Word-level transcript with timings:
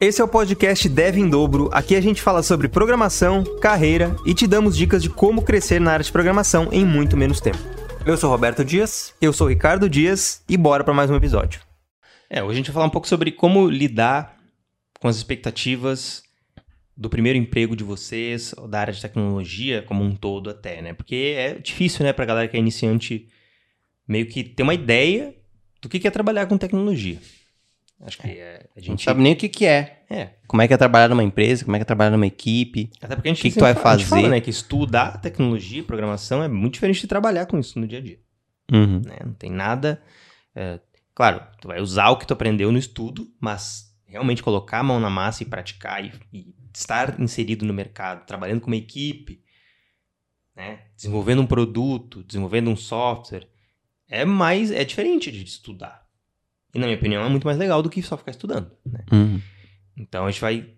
Esse 0.00 0.20
é 0.20 0.24
o 0.24 0.28
podcast 0.28 0.88
Dev 0.88 1.16
em 1.18 1.28
Dobro. 1.28 1.68
Aqui 1.72 1.96
a 1.96 2.00
gente 2.00 2.22
fala 2.22 2.40
sobre 2.40 2.68
programação, 2.68 3.42
carreira 3.60 4.14
e 4.24 4.32
te 4.32 4.46
damos 4.46 4.76
dicas 4.76 5.02
de 5.02 5.10
como 5.10 5.42
crescer 5.42 5.80
na 5.80 5.90
área 5.90 6.04
de 6.04 6.12
programação 6.12 6.68
em 6.70 6.84
muito 6.84 7.16
menos 7.16 7.40
tempo. 7.40 7.58
Eu 8.06 8.16
sou 8.16 8.30
Roberto 8.30 8.64
Dias, 8.64 9.12
eu 9.20 9.32
sou 9.32 9.48
Ricardo 9.48 9.90
Dias 9.90 10.44
e 10.48 10.56
bora 10.56 10.84
para 10.84 10.94
mais 10.94 11.10
um 11.10 11.16
episódio. 11.16 11.60
É, 12.30 12.40
hoje 12.40 12.52
a 12.52 12.54
gente 12.58 12.66
vai 12.66 12.74
falar 12.74 12.86
um 12.86 12.90
pouco 12.90 13.08
sobre 13.08 13.32
como 13.32 13.68
lidar 13.68 14.38
com 15.00 15.08
as 15.08 15.16
expectativas 15.16 16.22
do 16.96 17.10
primeiro 17.10 17.36
emprego 17.36 17.74
de 17.74 17.82
vocês, 17.82 18.54
da 18.68 18.78
área 18.78 18.94
de 18.94 19.02
tecnologia 19.02 19.82
como 19.82 20.04
um 20.04 20.14
todo 20.14 20.48
até, 20.48 20.80
né? 20.80 20.92
Porque 20.92 21.34
é 21.36 21.54
difícil, 21.54 22.04
né, 22.04 22.12
pra 22.12 22.24
galera 22.24 22.46
que 22.46 22.56
é 22.56 22.60
iniciante 22.60 23.26
meio 24.06 24.26
que 24.26 24.44
ter 24.44 24.62
uma 24.62 24.74
ideia 24.74 25.34
do 25.82 25.88
que 25.88 26.06
é 26.06 26.10
trabalhar 26.12 26.46
com 26.46 26.56
tecnologia. 26.56 27.18
Acho 28.00 28.18
que 28.18 28.28
é, 28.28 28.66
a 28.76 28.80
gente 28.80 28.90
Não 28.90 28.98
sabe 28.98 29.20
nem 29.20 29.32
o 29.32 29.36
que, 29.36 29.48
que 29.48 29.66
é. 29.66 30.04
É. 30.08 30.30
Como 30.46 30.62
é 30.62 30.68
que 30.68 30.72
é 30.74 30.76
trabalhar 30.76 31.08
numa 31.08 31.22
empresa, 31.24 31.64
como 31.64 31.76
é 31.76 31.80
que 31.80 31.82
é 31.82 31.84
trabalhar 31.84 32.10
numa 32.12 32.26
equipe. 32.26 32.90
Até 33.00 33.16
porque 33.16 33.28
a 33.28 33.32
gente, 33.34 33.42
Que 33.42 33.50
que 33.50 33.56
tu 33.58 33.60
vai 33.62 33.74
fala- 33.74 33.98
fazer? 33.98 34.04
fala, 34.04 34.28
né, 34.28 34.40
que 34.40 34.50
estudar 34.50 35.20
tecnologia, 35.20 35.82
programação 35.82 36.42
é 36.42 36.46
muito 36.48 36.74
diferente 36.74 37.00
de 37.00 37.06
trabalhar 37.08 37.46
com 37.46 37.58
isso 37.58 37.78
no 37.78 37.86
dia 37.88 37.98
a 37.98 38.02
dia. 38.02 38.20
Uhum. 38.72 39.00
né? 39.04 39.16
Não 39.24 39.32
tem 39.32 39.50
nada. 39.50 40.00
é, 40.54 40.78
claro, 41.14 41.42
tu 41.60 41.66
vai 41.68 41.80
usar 41.80 42.10
o 42.10 42.16
que 42.16 42.26
tu 42.26 42.32
aprendeu 42.34 42.70
no 42.70 42.78
estudo, 42.78 43.28
mas 43.40 43.92
realmente 44.06 44.42
colocar 44.42 44.78
a 44.78 44.82
mão 44.84 45.00
na 45.00 45.10
massa 45.10 45.42
e 45.42 45.46
praticar 45.46 46.04
e, 46.04 46.12
e 46.32 46.54
estar 46.72 47.18
inserido 47.20 47.64
no 47.66 47.74
mercado, 47.74 48.24
trabalhando 48.26 48.60
com 48.60 48.68
uma 48.68 48.76
equipe, 48.76 49.42
né? 50.54 50.80
Desenvolvendo 50.96 51.42
um 51.42 51.46
produto, 51.46 52.22
desenvolvendo 52.22 52.70
um 52.70 52.76
software, 52.76 53.48
é 54.08 54.24
mais 54.24 54.70
é 54.70 54.84
diferente 54.84 55.30
de 55.32 55.42
estudar. 55.44 56.06
E 56.74 56.78
na 56.78 56.86
minha 56.86 56.98
opinião 56.98 57.24
é 57.24 57.28
muito 57.28 57.46
mais 57.46 57.58
legal 57.58 57.82
do 57.82 57.90
que 57.90 58.02
só 58.02 58.16
ficar 58.16 58.30
estudando, 58.30 58.70
né? 58.84 59.04
Uhum. 59.12 59.40
Então 59.96 60.26
a 60.26 60.30
gente 60.30 60.40
vai 60.40 60.74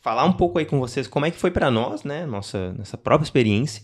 falar 0.00 0.24
um 0.24 0.32
pouco 0.32 0.58
aí 0.58 0.64
com 0.64 0.78
vocês 0.78 1.06
como 1.06 1.26
é 1.26 1.30
que 1.30 1.36
foi 1.36 1.50
pra 1.50 1.70
nós, 1.70 2.04
né? 2.04 2.26
Nossa, 2.26 2.72
nossa 2.72 2.96
própria 2.96 3.26
experiência, 3.26 3.82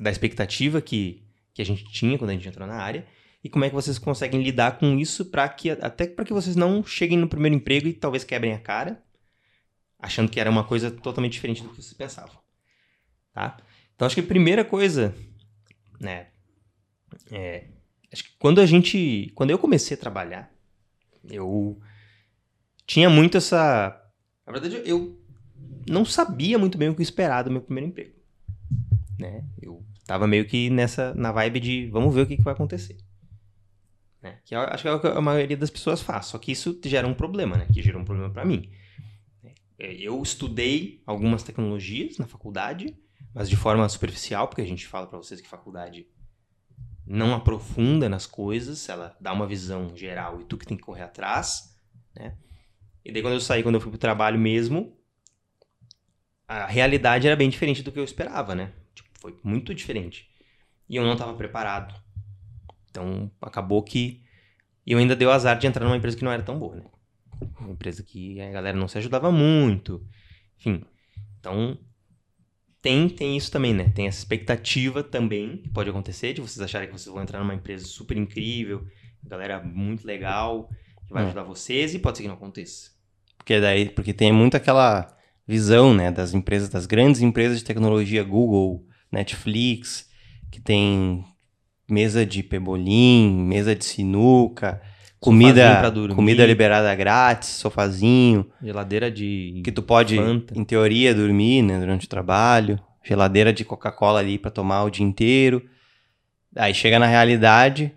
da 0.00 0.10
expectativa 0.10 0.80
que, 0.80 1.22
que 1.52 1.62
a 1.62 1.64
gente 1.64 1.84
tinha 1.84 2.18
quando 2.18 2.30
a 2.30 2.32
gente 2.32 2.48
entrou 2.48 2.66
na 2.66 2.76
área 2.76 3.06
e 3.42 3.48
como 3.48 3.64
é 3.64 3.68
que 3.68 3.74
vocês 3.74 3.98
conseguem 3.98 4.42
lidar 4.42 4.78
com 4.78 4.98
isso 4.98 5.26
para 5.26 5.46
que 5.48 5.70
até 5.70 6.06
para 6.06 6.24
que 6.24 6.32
vocês 6.32 6.56
não 6.56 6.82
cheguem 6.82 7.18
no 7.18 7.28
primeiro 7.28 7.54
emprego 7.54 7.86
e 7.86 7.92
talvez 7.92 8.24
quebrem 8.24 8.54
a 8.54 8.58
cara, 8.58 9.02
achando 9.98 10.30
que 10.30 10.40
era 10.40 10.50
uma 10.50 10.64
coisa 10.64 10.90
totalmente 10.90 11.34
diferente 11.34 11.62
do 11.62 11.68
que 11.68 11.76
vocês 11.76 11.92
pensavam, 11.92 12.36
tá? 13.32 13.58
Então 13.94 14.06
acho 14.06 14.14
que 14.14 14.22
a 14.22 14.26
primeira 14.26 14.64
coisa, 14.64 15.14
né? 16.00 16.28
É, 17.30 17.68
acho 18.14 18.24
que 18.24 18.32
quando 18.38 18.60
a 18.60 18.66
gente, 18.66 19.30
quando 19.34 19.50
eu 19.50 19.58
comecei 19.58 19.96
a 19.96 20.00
trabalhar, 20.00 20.50
eu 21.28 21.78
tinha 22.86 23.10
muito 23.10 23.36
essa. 23.36 24.00
Na 24.46 24.52
verdade, 24.52 24.82
eu 24.86 25.20
não 25.88 26.04
sabia 26.04 26.58
muito 26.58 26.78
bem 26.78 26.88
o 26.88 26.94
que 26.94 27.02
esperar 27.02 27.42
do 27.42 27.50
meu 27.50 27.60
primeiro 27.60 27.90
emprego. 27.90 28.14
Né? 29.18 29.44
Eu 29.60 29.84
tava 30.06 30.26
meio 30.26 30.46
que 30.46 30.70
nessa, 30.70 31.12
na 31.14 31.32
vibe 31.32 31.60
de 31.60 31.86
vamos 31.88 32.14
ver 32.14 32.22
o 32.22 32.26
que, 32.26 32.36
que 32.36 32.42
vai 32.42 32.54
acontecer. 32.54 32.96
Né? 34.22 34.38
Que 34.44 34.54
acho 34.54 34.82
que 34.82 34.88
é 34.88 34.92
o 34.92 35.00
que 35.00 35.06
a 35.08 35.20
maioria 35.20 35.56
das 35.56 35.70
pessoas 35.70 36.00
faz, 36.00 36.26
só 36.26 36.38
que 36.38 36.52
isso 36.52 36.80
gera 36.84 37.06
um 37.06 37.14
problema, 37.14 37.56
né? 37.56 37.66
Que 37.72 37.82
gerou 37.82 38.00
um 38.00 38.04
problema 38.04 38.30
para 38.30 38.44
mim. 38.44 38.70
É, 39.78 39.92
Eu 39.94 40.22
estudei 40.22 41.02
algumas 41.04 41.42
tecnologias 41.42 42.16
na 42.18 42.26
faculdade, 42.26 42.96
mas 43.34 43.48
de 43.48 43.56
forma 43.56 43.88
superficial, 43.88 44.46
porque 44.46 44.62
a 44.62 44.66
gente 44.66 44.86
fala 44.86 45.06
para 45.06 45.18
vocês 45.18 45.40
que 45.40 45.48
faculdade 45.48 46.06
não 47.06 47.34
aprofunda 47.34 48.08
nas 48.08 48.26
coisas, 48.26 48.88
ela 48.88 49.16
dá 49.20 49.32
uma 49.32 49.46
visão 49.46 49.94
geral 49.96 50.40
e 50.40 50.44
tu 50.44 50.56
que 50.56 50.66
tem 50.66 50.76
que 50.76 50.82
correr 50.82 51.02
atrás, 51.02 51.78
né? 52.14 52.36
E 53.04 53.12
daí 53.12 53.20
quando 53.20 53.34
eu 53.34 53.40
saí, 53.40 53.62
quando 53.62 53.74
eu 53.74 53.80
fui 53.80 53.90
pro 53.90 53.98
trabalho 53.98 54.38
mesmo, 54.38 54.96
a 56.48 56.66
realidade 56.66 57.26
era 57.26 57.36
bem 57.36 57.50
diferente 57.50 57.82
do 57.82 57.92
que 57.92 57.98
eu 57.98 58.04
esperava, 58.04 58.54
né? 58.54 58.72
Tipo, 58.94 59.08
foi 59.20 59.38
muito 59.42 59.74
diferente. 59.74 60.28
E 60.88 60.96
eu 60.96 61.04
não 61.04 61.12
estava 61.12 61.34
preparado. 61.34 61.94
Então, 62.90 63.30
acabou 63.40 63.82
que 63.82 64.22
eu 64.86 64.98
ainda 64.98 65.16
dei 65.16 65.26
o 65.26 65.30
azar 65.30 65.58
de 65.58 65.66
entrar 65.66 65.84
numa 65.84 65.96
empresa 65.96 66.16
que 66.16 66.24
não 66.24 66.32
era 66.32 66.42
tão 66.42 66.58
boa, 66.58 66.76
né? 66.76 66.84
Uma 67.58 67.72
empresa 67.72 68.02
que 68.02 68.40
a 68.40 68.50
galera 68.50 68.76
não 68.76 68.86
se 68.86 68.96
ajudava 68.98 69.32
muito. 69.32 70.06
Enfim. 70.58 70.84
Então, 71.40 71.78
tem, 72.84 73.08
tem 73.08 73.34
isso 73.34 73.50
também, 73.50 73.72
né? 73.72 73.90
Tem 73.94 74.06
essa 74.06 74.18
expectativa 74.18 75.02
também 75.02 75.56
que 75.56 75.70
pode 75.70 75.88
acontecer 75.88 76.34
de 76.34 76.42
vocês 76.42 76.60
acharem 76.60 76.86
que 76.86 76.92
vocês 76.92 77.10
vão 77.12 77.22
entrar 77.22 77.38
numa 77.38 77.54
empresa 77.54 77.86
super 77.86 78.14
incrível, 78.14 78.86
galera 79.26 79.58
muito 79.64 80.06
legal, 80.06 80.68
que 81.06 81.12
vai 81.14 81.22
É. 81.22 81.26
ajudar 81.28 81.44
vocês 81.44 81.94
e 81.94 81.98
pode 81.98 82.18
ser 82.18 82.24
que 82.24 82.28
não 82.28 82.34
aconteça. 82.36 82.90
Porque 83.38 83.58
daí, 83.58 83.88
porque 83.88 84.12
tem 84.12 84.30
muito 84.32 84.54
aquela 84.54 85.16
visão, 85.48 85.94
né, 85.94 86.10
das 86.12 86.34
empresas, 86.34 86.68
das 86.68 86.84
grandes 86.84 87.22
empresas 87.22 87.58
de 87.58 87.64
tecnologia, 87.64 88.22
Google, 88.22 88.86
Netflix, 89.10 90.10
que 90.52 90.60
tem 90.60 91.24
mesa 91.88 92.26
de 92.26 92.42
pebolim, 92.42 93.32
mesa 93.46 93.74
de 93.74 93.84
sinuca, 93.84 94.82
comida, 95.30 95.70
comida 96.14 96.42
liberada 96.46 96.94
grátis, 96.94 97.48
sofazinho, 97.50 98.46
Geladeira 98.62 99.10
de. 99.10 99.60
que 99.64 99.72
tu 99.72 99.82
pode, 99.82 100.16
em 100.54 100.64
teoria, 100.64 101.14
dormir, 101.14 101.62
né, 101.62 101.78
durante 101.78 102.06
o 102.06 102.08
trabalho, 102.08 102.78
geladeira 103.02 103.52
de 103.52 103.64
Coca-Cola 103.64 104.20
ali 104.20 104.38
pra 104.38 104.50
tomar 104.50 104.84
o 104.84 104.90
dia 104.90 105.04
inteiro. 105.04 105.62
Aí 106.56 106.72
chega 106.74 106.98
na 106.98 107.06
realidade, 107.06 107.92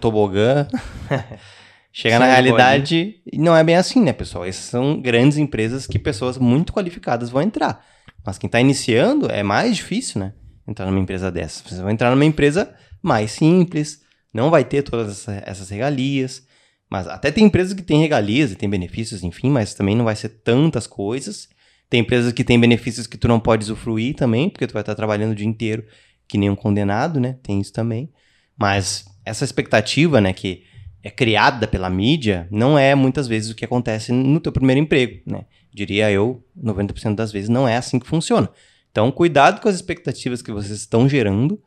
tobogã. 0.00 0.66
chega 1.92 2.18
na 2.18 2.26
Sonho 2.26 2.36
de 2.36 2.42
realidade 2.50 3.16
e 3.32 3.38
não 3.38 3.56
é 3.56 3.64
bem 3.64 3.76
assim, 3.76 4.00
né, 4.02 4.12
pessoal? 4.12 4.44
Essas 4.44 4.64
são 4.64 5.00
grandes 5.00 5.38
empresas 5.38 5.86
que 5.86 5.98
pessoas 5.98 6.38
muito 6.38 6.72
qualificadas 6.72 7.30
vão 7.30 7.42
entrar. 7.42 7.84
Mas 8.24 8.38
quem 8.38 8.50
tá 8.50 8.60
iniciando 8.60 9.30
é 9.30 9.42
mais 9.42 9.76
difícil, 9.76 10.20
né? 10.20 10.32
Entrar 10.66 10.86
numa 10.86 10.98
empresa 10.98 11.30
dessa. 11.30 11.62
Vocês 11.66 11.80
vão 11.80 11.90
entrar 11.90 12.10
numa 12.10 12.24
empresa 12.24 12.72
mais 13.02 13.30
simples, 13.32 14.00
não 14.34 14.50
vai 14.50 14.64
ter 14.64 14.82
todas 14.82 15.10
essa- 15.12 15.42
essas 15.46 15.70
regalias. 15.70 16.42
Mas 16.88 17.08
até 17.08 17.30
tem 17.30 17.44
empresas 17.44 17.74
que 17.74 17.82
têm 17.82 18.00
regalias 18.00 18.52
e 18.52 18.56
têm 18.56 18.68
benefícios, 18.68 19.22
enfim, 19.24 19.50
mas 19.50 19.74
também 19.74 19.96
não 19.96 20.04
vai 20.04 20.14
ser 20.14 20.28
tantas 20.28 20.86
coisas. 20.86 21.48
Tem 21.90 22.00
empresas 22.00 22.32
que 22.32 22.44
têm 22.44 22.58
benefícios 22.58 23.06
que 23.06 23.18
tu 23.18 23.28
não 23.28 23.40
pode 23.40 23.64
usufruir 23.64 24.14
também, 24.14 24.48
porque 24.48 24.66
tu 24.66 24.72
vai 24.72 24.82
estar 24.82 24.94
trabalhando 24.94 25.32
o 25.32 25.34
dia 25.34 25.46
inteiro 25.46 25.84
que 26.28 26.38
nem 26.38 26.50
um 26.50 26.56
condenado, 26.56 27.20
né? 27.20 27.36
Tem 27.42 27.60
isso 27.60 27.72
também. 27.72 28.10
Mas 28.56 29.04
essa 29.24 29.44
expectativa, 29.44 30.20
né, 30.20 30.32
que 30.32 30.64
é 31.02 31.10
criada 31.10 31.68
pela 31.68 31.88
mídia, 31.88 32.48
não 32.50 32.78
é 32.78 32.94
muitas 32.94 33.28
vezes 33.28 33.50
o 33.50 33.54
que 33.54 33.64
acontece 33.64 34.12
no 34.12 34.40
teu 34.40 34.50
primeiro 34.50 34.80
emprego, 34.80 35.20
né? 35.26 35.44
Diria 35.72 36.10
eu, 36.10 36.44
90% 36.60 37.14
das 37.14 37.30
vezes 37.30 37.48
não 37.48 37.68
é 37.68 37.76
assim 37.76 37.98
que 37.98 38.06
funciona. 38.06 38.48
Então, 38.90 39.12
cuidado 39.12 39.60
com 39.60 39.68
as 39.68 39.74
expectativas 39.74 40.42
que 40.42 40.50
vocês 40.50 40.78
estão 40.78 41.08
gerando, 41.08 41.62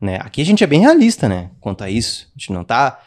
né? 0.00 0.16
Aqui 0.22 0.40
a 0.40 0.44
gente 0.44 0.62
é 0.64 0.66
bem 0.66 0.80
realista, 0.80 1.28
né, 1.28 1.50
quanto 1.60 1.84
a 1.84 1.90
isso. 1.90 2.30
A 2.34 2.38
gente 2.38 2.52
não 2.52 2.64
tá 2.64 3.02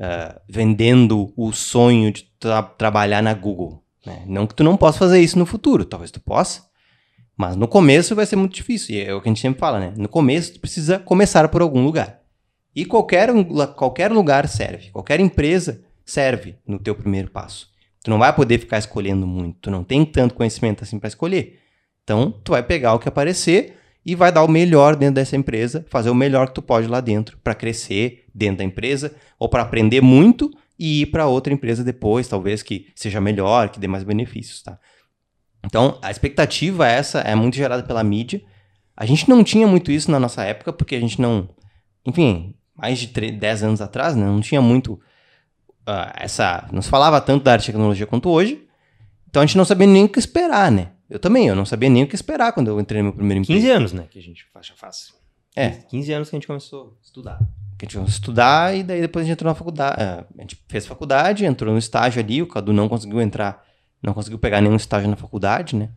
ah, 0.00 0.40
vendendo 0.48 1.32
o 1.36 1.52
sonho 1.52 2.10
de 2.10 2.22
tra- 2.40 2.62
trabalhar 2.62 3.22
na 3.22 3.34
Google, 3.34 3.84
né? 4.04 4.24
Não 4.26 4.46
que 4.46 4.54
tu 4.54 4.64
não 4.64 4.76
possa 4.76 4.98
fazer 4.98 5.20
isso 5.20 5.38
no 5.38 5.44
futuro, 5.44 5.84
talvez 5.84 6.10
tu 6.10 6.20
possa, 6.20 6.62
mas 7.36 7.54
no 7.54 7.68
começo 7.68 8.14
vai 8.14 8.24
ser 8.24 8.36
muito 8.36 8.54
difícil, 8.54 8.96
e 8.96 9.04
é 9.04 9.14
o 9.14 9.20
que 9.20 9.28
a 9.28 9.30
gente 9.30 9.40
sempre 9.40 9.60
fala, 9.60 9.78
né? 9.78 9.92
No 9.96 10.08
começo 10.08 10.54
tu 10.54 10.60
precisa 10.60 10.98
começar 10.98 11.46
por 11.48 11.60
algum 11.62 11.84
lugar. 11.84 12.20
E 12.74 12.84
qualquer, 12.84 13.28
qualquer 13.76 14.10
lugar 14.10 14.48
serve, 14.48 14.90
qualquer 14.90 15.20
empresa 15.20 15.82
serve 16.04 16.56
no 16.66 16.78
teu 16.78 16.94
primeiro 16.94 17.30
passo. 17.30 17.68
Tu 18.02 18.10
não 18.10 18.18
vai 18.18 18.34
poder 18.34 18.58
ficar 18.58 18.78
escolhendo 18.78 19.26
muito, 19.26 19.58
tu 19.60 19.70
não 19.70 19.84
tem 19.84 20.04
tanto 20.04 20.34
conhecimento 20.34 20.82
assim 20.82 20.98
para 20.98 21.08
escolher. 21.08 21.58
Então, 22.02 22.32
tu 22.44 22.52
vai 22.52 22.62
pegar 22.62 22.94
o 22.94 22.98
que 22.98 23.08
aparecer 23.08 23.76
e 24.04 24.14
vai 24.14 24.32
dar 24.32 24.42
o 24.42 24.48
melhor 24.48 24.96
dentro 24.96 25.16
dessa 25.16 25.36
empresa, 25.36 25.84
fazer 25.88 26.10
o 26.10 26.14
melhor 26.14 26.48
que 26.48 26.54
tu 26.54 26.62
pode 26.62 26.86
lá 26.86 27.00
dentro 27.00 27.38
para 27.44 27.54
crescer 27.54 28.24
dentro 28.34 28.58
da 28.58 28.64
empresa 28.64 29.14
ou 29.38 29.48
para 29.48 29.62
aprender 29.62 30.00
muito 30.00 30.50
e 30.78 31.02
ir 31.02 31.06
para 31.06 31.26
outra 31.26 31.52
empresa 31.52 31.84
depois, 31.84 32.26
talvez 32.26 32.62
que 32.62 32.86
seja 32.94 33.20
melhor, 33.20 33.68
que 33.68 33.78
dê 33.78 33.86
mais 33.86 34.02
benefícios, 34.02 34.62
tá? 34.62 34.78
Então, 35.64 35.98
a 36.02 36.10
expectativa 36.10 36.88
essa 36.88 37.20
é 37.20 37.34
muito 37.34 37.56
gerada 37.56 37.82
pela 37.82 38.02
mídia. 38.02 38.40
A 38.96 39.04
gente 39.04 39.28
não 39.28 39.44
tinha 39.44 39.66
muito 39.66 39.92
isso 39.92 40.10
na 40.10 40.18
nossa 40.18 40.42
época, 40.42 40.72
porque 40.72 40.94
a 40.94 41.00
gente 41.00 41.20
não. 41.20 41.48
Enfim, 42.06 42.54
mais 42.74 42.98
de 42.98 43.08
tre- 43.08 43.30
10 43.30 43.62
anos 43.62 43.80
atrás, 43.82 44.16
né? 44.16 44.24
Não 44.24 44.40
tinha 44.40 44.62
muito 44.62 44.98
ah, 45.86 46.14
essa. 46.16 46.66
Não 46.72 46.80
se 46.80 46.88
falava 46.88 47.20
tanto 47.20 47.44
da 47.44 47.52
área 47.52 47.60
de 47.60 47.66
tecnologia 47.66 48.06
quanto 48.06 48.30
hoje. 48.30 48.66
Então 49.28 49.42
a 49.42 49.46
gente 49.46 49.58
não 49.58 49.64
sabia 49.66 49.86
nem 49.86 50.04
o 50.04 50.08
que 50.08 50.18
esperar, 50.18 50.70
né? 50.72 50.92
Eu 51.10 51.18
também, 51.18 51.48
eu 51.48 51.56
não 51.56 51.66
sabia 51.66 51.90
nem 51.90 52.04
o 52.04 52.06
que 52.06 52.14
esperar 52.14 52.52
quando 52.52 52.68
eu 52.68 52.78
entrei 52.80 53.00
no 53.02 53.08
meu 53.08 53.12
primeiro 53.14 53.40
emprego. 53.42 53.60
15 53.60 53.70
anos, 53.70 53.92
né? 53.92 54.06
Que 54.10 54.18
a 54.18 54.22
gente 54.22 54.44
faixa 54.52 54.74
fácil. 54.76 55.14
É. 55.56 55.70
15 55.70 56.12
anos 56.12 56.30
que 56.30 56.36
a 56.36 56.38
gente 56.38 56.46
começou 56.46 56.96
a 57.00 57.04
estudar. 57.04 57.38
que 57.76 57.84
a 57.84 57.88
gente 57.88 57.96
foi 57.98 58.04
estudar 58.04 58.76
e 58.76 58.82
daí 58.84 59.00
depois 59.00 59.24
a 59.24 59.26
gente 59.26 59.34
entrou 59.34 59.50
na 59.50 59.54
faculdade. 59.54 59.96
ah, 60.00 60.24
A 60.38 60.40
gente 60.42 60.56
fez 60.68 60.86
faculdade, 60.86 61.44
entrou 61.44 61.72
no 61.72 61.78
estágio 61.78 62.22
ali, 62.22 62.40
o 62.40 62.46
Cadu 62.46 62.72
não 62.72 62.88
conseguiu 62.88 63.20
entrar, 63.20 63.64
não 64.02 64.14
conseguiu 64.14 64.38
pegar 64.38 64.60
nenhum 64.60 64.76
estágio 64.76 65.10
na 65.10 65.16
faculdade, 65.16 65.74
né? 65.74 65.90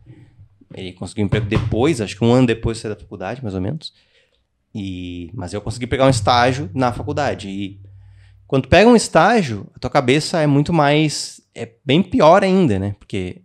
Ele 0.74 0.92
conseguiu 0.92 1.24
emprego 1.24 1.46
depois, 1.46 2.00
acho 2.00 2.16
que 2.18 2.24
um 2.24 2.32
ano 2.32 2.48
depois 2.48 2.78
de 2.78 2.82
sair 2.82 2.94
da 2.94 3.00
faculdade, 3.00 3.40
mais 3.42 3.54
ou 3.54 3.60
menos. 3.60 3.92
E, 4.74 5.30
mas 5.32 5.52
eu 5.52 5.60
consegui 5.60 5.86
pegar 5.86 6.06
um 6.06 6.10
estágio 6.10 6.68
na 6.74 6.92
faculdade. 6.92 7.48
E 7.48 7.80
Quando 8.48 8.66
pega 8.66 8.90
um 8.90 8.96
estágio, 8.96 9.70
a 9.74 9.78
tua 9.78 9.90
cabeça 9.90 10.40
é 10.40 10.46
muito 10.48 10.72
mais. 10.72 11.40
É 11.54 11.70
bem 11.84 12.02
pior 12.02 12.42
ainda, 12.42 12.76
né? 12.78 12.96
Porque. 12.98 13.43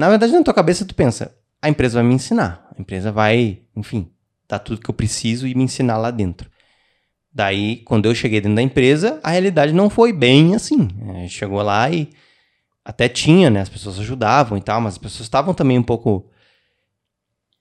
Na 0.00 0.08
verdade, 0.08 0.32
na 0.32 0.42
tua 0.42 0.54
cabeça, 0.54 0.86
tu 0.86 0.94
pensa, 0.94 1.36
a 1.60 1.68
empresa 1.68 2.00
vai 2.00 2.08
me 2.08 2.14
ensinar. 2.14 2.66
A 2.74 2.80
empresa 2.80 3.12
vai, 3.12 3.60
enfim, 3.76 4.10
dar 4.48 4.58
tudo 4.58 4.80
que 4.80 4.88
eu 4.88 4.94
preciso 4.94 5.46
e 5.46 5.54
me 5.54 5.62
ensinar 5.62 5.98
lá 5.98 6.10
dentro. 6.10 6.50
Daí, 7.30 7.82
quando 7.84 8.06
eu 8.06 8.14
cheguei 8.14 8.40
dentro 8.40 8.56
da 8.56 8.62
empresa, 8.62 9.20
a 9.22 9.30
realidade 9.30 9.74
não 9.74 9.90
foi 9.90 10.10
bem 10.10 10.54
assim. 10.54 10.88
A 11.10 11.18
gente 11.18 11.34
chegou 11.34 11.60
lá 11.60 11.90
e 11.90 12.08
até 12.82 13.10
tinha, 13.10 13.50
né? 13.50 13.60
As 13.60 13.68
pessoas 13.68 13.98
ajudavam 13.98 14.56
e 14.56 14.62
tal, 14.62 14.80
mas 14.80 14.94
as 14.94 14.98
pessoas 14.98 15.26
estavam 15.26 15.52
também 15.52 15.78
um 15.78 15.82
pouco 15.82 16.30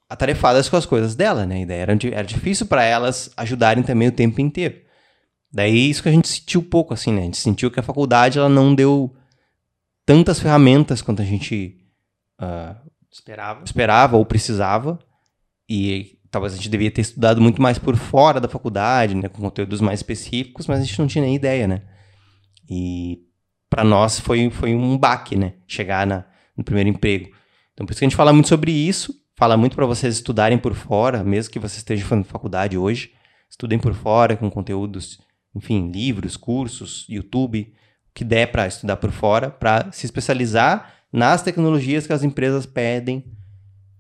atarefadas 0.08 0.70
com 0.70 0.78
as 0.78 0.86
coisas 0.86 1.16
dela, 1.16 1.46
né? 1.46 1.64
E 1.64 1.66
daí 1.66 1.80
era, 1.80 1.92
era 1.92 2.24
difícil 2.24 2.68
para 2.68 2.86
elas 2.86 3.30
ajudarem 3.36 3.84
também 3.84 4.08
o 4.08 4.14
tempo 4.14 4.40
inteiro. 4.40 4.80
Daí 5.52 5.90
isso 5.90 6.02
que 6.02 6.08
a 6.08 6.14
gente 6.14 6.30
sentiu 6.30 6.64
pouco, 6.64 6.94
assim, 6.94 7.12
né? 7.12 7.20
A 7.20 7.26
gente 7.26 7.38
sentiu 7.38 7.70
que 7.70 7.82
a 7.82 7.84
faculdade 7.84 8.40
ela 8.40 8.48
não 8.48 8.74
deu 8.74 9.14
tantas 10.06 10.40
ferramentas 10.40 11.02
quanto 11.02 11.22
a 11.22 11.26
gente 11.26 11.76
uh, 12.40 12.76
esperava. 13.12 13.64
esperava 13.64 14.18
ou 14.18 14.26
precisava. 14.26 15.00
E 15.70 16.20
talvez 16.32 16.54
a 16.54 16.56
gente 16.56 16.70
devia 16.70 16.92
ter 16.92 17.02
estudado 17.02 17.42
muito 17.42 17.62
mais 17.62 17.78
por 17.78 17.96
fora 17.96 18.40
da 18.40 18.48
faculdade, 18.48 19.16
né, 19.16 19.28
com 19.30 19.42
conteúdos 19.42 19.82
mais 19.82 20.00
específicos, 20.00 20.68
mas 20.68 20.80
a 20.80 20.84
gente 20.84 21.00
não 21.00 21.08
tinha 21.08 21.24
nem 21.24 21.36
ideia, 21.36 21.68
né? 21.68 21.82
E 22.70 23.20
para 23.70 23.84
nós 23.84 24.20
foi, 24.20 24.50
foi 24.50 24.76
um 24.76 24.98
baque, 24.98 25.36
né, 25.36 25.54
chegar 25.68 26.06
na, 26.06 26.26
no 26.56 26.64
primeiro 26.64 26.90
emprego. 26.90 27.30
Então 27.74 27.86
por 27.86 27.92
isso 27.92 28.00
que 28.00 28.06
a 28.06 28.10
gente 28.10 28.16
fala 28.16 28.34
muito 28.34 28.50
sobre 28.50 28.72
isso, 28.72 29.14
fala 29.36 29.58
muito 29.58 29.76
para 29.76 29.86
vocês 29.86 30.16
estudarem 30.16 30.58
por 30.58 30.74
fora, 30.74 31.24
mesmo 31.24 31.52
que 31.52 31.60
vocês 31.60 31.78
estejam 31.78 32.08
fazendo 32.08 32.26
faculdade 32.26 32.78
hoje, 32.78 33.12
estudem 33.50 33.80
por 33.80 33.94
fora 33.94 34.36
com 34.36 34.50
conteúdos, 34.50 35.20
enfim, 35.56 35.90
livros, 35.90 36.38
cursos, 36.38 37.06
YouTube, 37.10 37.74
o 38.10 38.14
que 38.14 38.24
der 38.24 38.52
para 38.52 38.68
estudar 38.68 38.98
por 38.98 39.12
fora, 39.12 39.50
para 39.50 39.92
se 39.92 40.06
especializar 40.06 40.99
nas 41.12 41.42
tecnologias 41.42 42.06
que 42.08 42.14
as 42.14 42.24
empresas 42.24 42.66
pedem 42.66 43.24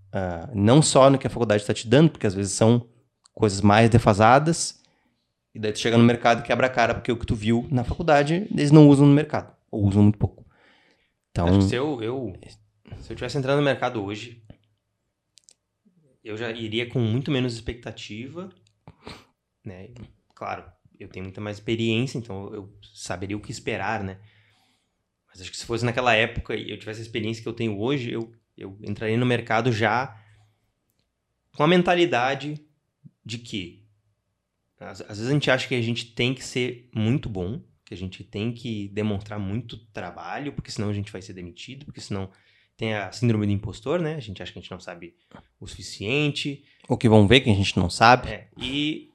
Uh, 0.09 0.49
não 0.55 0.81
só 0.81 1.07
no 1.07 1.19
que 1.19 1.27
a 1.27 1.29
faculdade 1.29 1.61
está 1.61 1.73
te 1.73 1.87
dando, 1.87 2.09
porque 2.09 2.25
às 2.25 2.33
vezes 2.33 2.53
são 2.53 2.89
coisas 3.31 3.61
mais 3.61 3.91
defasadas, 3.91 4.81
e 5.53 5.59
daí 5.59 5.71
tu 5.71 5.79
chega 5.79 5.97
no 5.97 6.03
mercado 6.03 6.39
e 6.39 6.43
quebra 6.43 6.67
a 6.67 6.69
cara, 6.69 6.95
porque 6.95 7.11
o 7.11 7.17
que 7.17 7.25
tu 7.25 7.35
viu 7.35 7.67
na 7.71 7.83
faculdade, 7.83 8.47
eles 8.51 8.71
não 8.71 8.87
usam 8.87 9.05
no 9.05 9.13
mercado, 9.13 9.55
ou 9.69 9.85
usam 9.85 10.03
muito 10.03 10.17
pouco. 10.17 10.45
Então, 11.31 11.61
se 11.61 11.75
eu, 11.75 12.01
eu, 12.01 12.33
se 12.99 13.13
eu 13.13 13.15
tivesse 13.15 13.37
entrando 13.37 13.57
no 13.59 13.63
mercado 13.63 14.03
hoje, 14.03 14.43
eu 16.23 16.35
já 16.35 16.49
iria 16.51 16.89
com 16.89 16.99
muito 16.99 17.29
menos 17.29 17.53
expectativa, 17.53 18.49
né? 19.63 19.89
Claro, 20.33 20.63
eu 20.99 21.07
tenho 21.07 21.25
muita 21.25 21.39
mais 21.39 21.57
experiência, 21.57 22.17
então 22.17 22.51
eu 22.53 22.73
saberia 22.93 23.37
o 23.37 23.39
que 23.39 23.51
esperar, 23.51 24.03
né? 24.03 24.17
Mas 25.29 25.41
acho 25.41 25.51
que 25.51 25.57
se 25.57 25.65
fosse 25.65 25.85
naquela 25.85 26.13
época 26.13 26.55
e 26.55 26.69
eu 26.69 26.77
tivesse 26.77 26.99
a 26.99 27.03
experiência 27.03 27.41
que 27.41 27.47
eu 27.47 27.53
tenho 27.53 27.79
hoje, 27.79 28.11
eu 28.11 28.33
eu 28.59 28.77
entraria 28.83 29.17
no 29.17 29.25
mercado 29.25 29.71
já 29.71 30.21
com 31.55 31.63
a 31.63 31.67
mentalidade 31.67 32.61
de 33.25 33.37
que 33.37 33.87
às, 34.77 35.01
às, 35.01 35.07
vezes 35.17 35.27
a 35.27 35.33
gente 35.33 35.49
acha 35.49 35.67
que 35.67 35.75
a 35.75 35.81
gente 35.81 36.13
tem 36.13 36.33
que 36.33 36.43
ser 36.43 36.89
muito 36.93 37.29
bom, 37.29 37.61
que 37.85 37.93
a 37.93 37.97
gente 37.97 38.23
tem 38.23 38.53
que 38.53 38.89
demonstrar 38.89 39.39
muito 39.39 39.77
trabalho, 39.77 40.53
porque 40.53 40.71
senão 40.71 40.89
a 40.89 40.93
gente 40.93 41.11
vai 41.11 41.21
ser 41.21 41.33
demitido, 41.33 41.85
porque 41.85 42.01
senão 42.01 42.29
tem 42.77 42.93
a 42.93 43.11
síndrome 43.11 43.45
do 43.45 43.51
impostor, 43.51 43.99
né? 43.99 44.15
A 44.15 44.19
gente 44.19 44.41
acha 44.41 44.53
que 44.53 44.59
a 44.59 44.61
gente 44.61 44.71
não 44.71 44.79
sabe 44.79 45.13
o 45.59 45.67
suficiente. 45.67 46.63
Ou 46.87 46.97
que 46.97 47.09
vão 47.09 47.27
ver 47.27 47.41
que 47.41 47.49
a 47.49 47.53
gente 47.53 47.75
não 47.75 47.89
sabe. 47.89 48.29
É, 48.29 48.47
e 48.57 49.11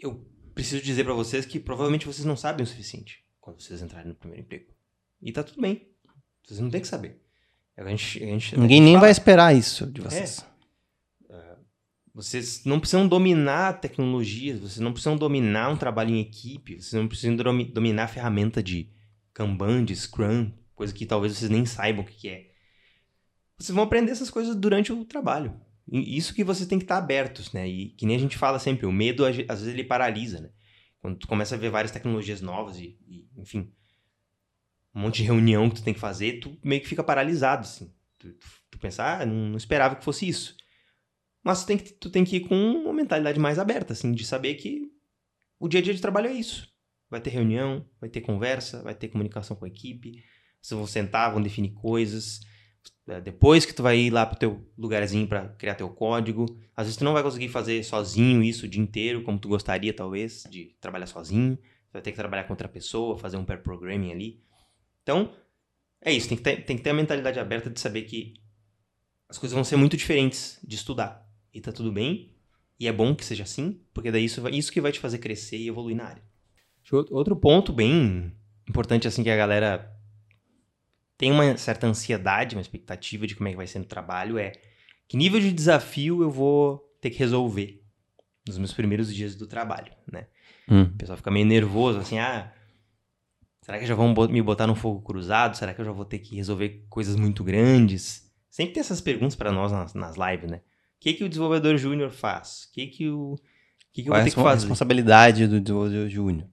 eu 0.00 0.26
preciso 0.52 0.82
dizer 0.82 1.04
para 1.04 1.14
vocês 1.14 1.46
que 1.46 1.60
provavelmente 1.60 2.06
vocês 2.06 2.24
não 2.24 2.36
sabem 2.36 2.64
o 2.64 2.66
suficiente 2.66 3.24
quando 3.40 3.60
vocês 3.60 3.80
entrarem 3.82 4.08
no 4.08 4.14
primeiro 4.16 4.42
emprego. 4.42 4.73
E 5.24 5.32
tá 5.32 5.42
tudo 5.42 5.62
bem. 5.62 5.88
Vocês 6.44 6.60
não 6.60 6.68
têm 6.68 6.82
que 6.82 6.86
saber. 6.86 7.18
A 7.76 7.88
gente, 7.88 8.22
a 8.22 8.26
gente, 8.26 8.58
Ninguém 8.58 8.80
nem 8.80 8.98
vai 8.98 9.10
esperar 9.10 9.56
isso 9.56 9.86
de 9.86 10.02
vocês. 10.02 10.46
É. 11.28 11.34
é. 11.34 11.56
Vocês 12.14 12.62
não 12.64 12.78
precisam 12.78 13.08
dominar 13.08 13.80
tecnologias, 13.80 14.60
vocês 14.60 14.78
não 14.78 14.92
precisam 14.92 15.16
dominar 15.16 15.70
um 15.70 15.76
trabalho 15.76 16.10
em 16.10 16.20
equipe, 16.20 16.80
vocês 16.80 16.92
não 16.92 17.08
precisam 17.08 17.34
dominar 17.34 18.04
a 18.04 18.08
ferramenta 18.08 18.62
de 18.62 18.88
Kanban, 19.32 19.84
de 19.84 19.96
Scrum, 19.96 20.52
coisa 20.74 20.92
que 20.92 21.06
talvez 21.06 21.36
vocês 21.36 21.50
nem 21.50 21.64
saibam 21.64 22.04
o 22.04 22.06
que 22.06 22.28
é. 22.28 22.50
Vocês 23.58 23.74
vão 23.74 23.82
aprender 23.82 24.12
essas 24.12 24.30
coisas 24.30 24.54
durante 24.54 24.92
o 24.92 25.04
trabalho. 25.04 25.58
Isso 25.90 26.34
que 26.34 26.44
vocês 26.44 26.68
têm 26.68 26.78
que 26.78 26.84
estar 26.84 26.98
abertos, 26.98 27.52
né? 27.52 27.66
E 27.66 27.90
que 27.90 28.06
nem 28.06 28.16
a 28.16 28.20
gente 28.20 28.36
fala 28.36 28.58
sempre, 28.58 28.86
o 28.86 28.92
medo 28.92 29.24
às 29.24 29.36
vezes 29.36 29.68
ele 29.68 29.84
paralisa, 29.84 30.40
né? 30.40 30.50
Quando 31.00 31.18
tu 31.18 31.26
começa 31.26 31.54
a 31.54 31.58
ver 31.58 31.70
várias 31.70 31.90
tecnologias 31.90 32.40
novas 32.40 32.78
e, 32.78 32.96
e 33.06 33.26
enfim, 33.36 33.72
um 34.94 35.00
monte 35.00 35.16
de 35.16 35.24
reunião 35.24 35.68
que 35.68 35.76
tu 35.76 35.82
tem 35.82 35.94
que 35.94 36.00
fazer, 36.00 36.40
tu 36.40 36.56
meio 36.62 36.80
que 36.80 36.88
fica 36.88 37.02
paralisado, 37.02 37.62
assim. 37.62 37.92
Tu, 38.18 38.32
tu, 38.70 38.78
tu 38.78 38.78
ah, 38.98 39.26
não, 39.26 39.34
não, 39.34 39.56
esperava 39.56 39.96
que 39.96 40.04
fosse 40.04 40.28
isso. 40.28 40.56
Mas 41.42 41.62
tu 41.62 41.66
tem, 41.66 41.78
que, 41.78 41.92
tu 41.92 42.10
tem 42.10 42.24
que 42.24 42.36
ir 42.36 42.40
com 42.40 42.54
uma 42.54 42.92
mentalidade 42.92 43.38
mais 43.38 43.58
aberta, 43.58 43.92
assim, 43.92 44.12
de 44.12 44.24
saber 44.24 44.54
que 44.54 44.90
o 45.58 45.68
dia 45.68 45.80
a 45.80 45.82
dia 45.82 45.92
de 45.92 46.00
trabalho 46.00 46.28
é 46.28 46.32
isso. 46.32 46.72
Vai 47.10 47.20
ter 47.20 47.30
reunião, 47.30 47.84
vai 48.00 48.08
ter 48.08 48.20
conversa, 48.20 48.82
vai 48.82 48.94
ter 48.94 49.08
comunicação 49.08 49.56
com 49.56 49.64
a 49.64 49.68
equipe, 49.68 50.22
vocês 50.60 50.78
vão 50.78 50.86
sentar, 50.86 51.32
vão 51.32 51.42
definir 51.42 51.72
coisas. 51.72 52.40
É, 53.06 53.20
depois 53.20 53.66
que 53.66 53.74
tu 53.74 53.82
vai 53.82 53.98
ir 53.98 54.10
lá 54.10 54.24
pro 54.24 54.38
teu 54.38 54.66
lugarzinho 54.78 55.26
para 55.26 55.48
criar 55.50 55.74
teu 55.74 55.90
código, 55.90 56.46
às 56.74 56.86
vezes 56.86 56.96
tu 56.96 57.04
não 57.04 57.12
vai 57.12 57.22
conseguir 57.22 57.48
fazer 57.48 57.82
sozinho 57.84 58.42
isso 58.42 58.64
o 58.64 58.68
dia 58.68 58.82
inteiro, 58.82 59.22
como 59.22 59.38
tu 59.38 59.48
gostaria, 59.48 59.92
talvez, 59.92 60.44
de 60.50 60.74
trabalhar 60.80 61.06
sozinho. 61.06 61.56
Tu 61.56 61.92
vai 61.92 62.02
ter 62.02 62.12
que 62.12 62.16
trabalhar 62.16 62.44
com 62.44 62.52
outra 62.52 62.68
pessoa, 62.68 63.18
fazer 63.18 63.36
um 63.36 63.44
pair 63.44 63.62
programming 63.62 64.12
ali. 64.12 64.42
Então, 65.04 65.32
é 66.02 66.12
isso. 66.12 66.28
Tem 66.28 66.36
que, 66.36 66.42
ter, 66.42 66.64
tem 66.64 66.76
que 66.76 66.82
ter 66.82 66.90
a 66.90 66.94
mentalidade 66.94 67.38
aberta 67.38 67.70
de 67.70 67.78
saber 67.78 68.02
que 68.02 68.34
as 69.28 69.38
coisas 69.38 69.54
vão 69.54 69.62
ser 69.62 69.76
muito 69.76 69.96
diferentes 69.96 70.58
de 70.66 70.74
estudar. 70.74 71.24
E 71.52 71.60
tá 71.60 71.70
tudo 71.70 71.92
bem. 71.92 72.34
E 72.80 72.88
é 72.88 72.92
bom 72.92 73.14
que 73.14 73.24
seja 73.24 73.44
assim, 73.44 73.80
porque 73.92 74.10
daí 74.10 74.24
isso, 74.24 74.42
vai, 74.42 74.52
isso 74.52 74.72
que 74.72 74.80
vai 74.80 74.90
te 74.90 74.98
fazer 74.98 75.18
crescer 75.18 75.58
e 75.58 75.68
evoluir 75.68 75.96
na 75.96 76.06
área. 76.06 76.22
Outro 77.10 77.36
ponto 77.36 77.72
bem 77.72 78.32
importante, 78.68 79.06
assim, 79.06 79.22
que 79.22 79.30
a 79.30 79.36
galera 79.36 79.94
tem 81.16 81.30
uma 81.30 81.56
certa 81.56 81.86
ansiedade, 81.86 82.56
uma 82.56 82.60
expectativa 82.60 83.26
de 83.26 83.36
como 83.36 83.48
é 83.48 83.52
que 83.52 83.56
vai 83.56 83.66
ser 83.66 83.78
no 83.78 83.84
trabalho, 83.84 84.36
é 84.38 84.52
que 85.06 85.16
nível 85.16 85.40
de 85.40 85.52
desafio 85.52 86.22
eu 86.22 86.30
vou 86.30 86.78
ter 87.00 87.10
que 87.10 87.18
resolver 87.18 87.82
nos 88.46 88.58
meus 88.58 88.72
primeiros 88.72 89.14
dias 89.14 89.34
do 89.34 89.46
trabalho, 89.46 89.92
né? 90.10 90.26
Hum. 90.68 90.82
O 90.82 90.96
pessoal 90.96 91.16
fica 91.16 91.30
meio 91.30 91.46
nervoso, 91.46 91.98
assim, 91.98 92.18
ah, 92.18 92.52
Será 93.64 93.78
que 93.78 93.86
já 93.86 93.94
vão 93.94 94.14
me 94.28 94.42
botar 94.42 94.66
no 94.66 94.74
fogo 94.74 95.00
cruzado? 95.00 95.56
Será 95.56 95.72
que 95.72 95.80
eu 95.80 95.86
já 95.86 95.90
vou 95.90 96.04
ter 96.04 96.18
que 96.18 96.36
resolver 96.36 96.84
coisas 96.90 97.16
muito 97.16 97.42
grandes? 97.42 98.30
Sempre 98.50 98.74
tem 98.74 98.80
essas 98.82 99.00
perguntas 99.00 99.34
para 99.34 99.50
nós 99.50 99.72
nas, 99.72 99.94
nas 99.94 100.16
lives, 100.16 100.50
né? 100.50 100.58
O 100.58 100.60
que, 101.00 101.14
que 101.14 101.24
o 101.24 101.28
desenvolvedor 101.30 101.78
júnior 101.78 102.10
faz? 102.10 102.68
O 102.68 102.74
que, 102.74 102.86
que, 102.88 103.08
o, 103.08 103.36
que, 103.90 104.02
que 104.02 104.08
eu 104.10 104.12
Qual 104.12 104.20
vou 104.20 104.24
ter 104.24 104.34
que 104.34 104.36
fazer? 104.36 104.48
a 104.48 104.54
responsabilidade 104.54 105.46
do 105.46 105.62
desenvolvedor 105.62 106.10
júnior? 106.10 106.44
O 106.44 106.48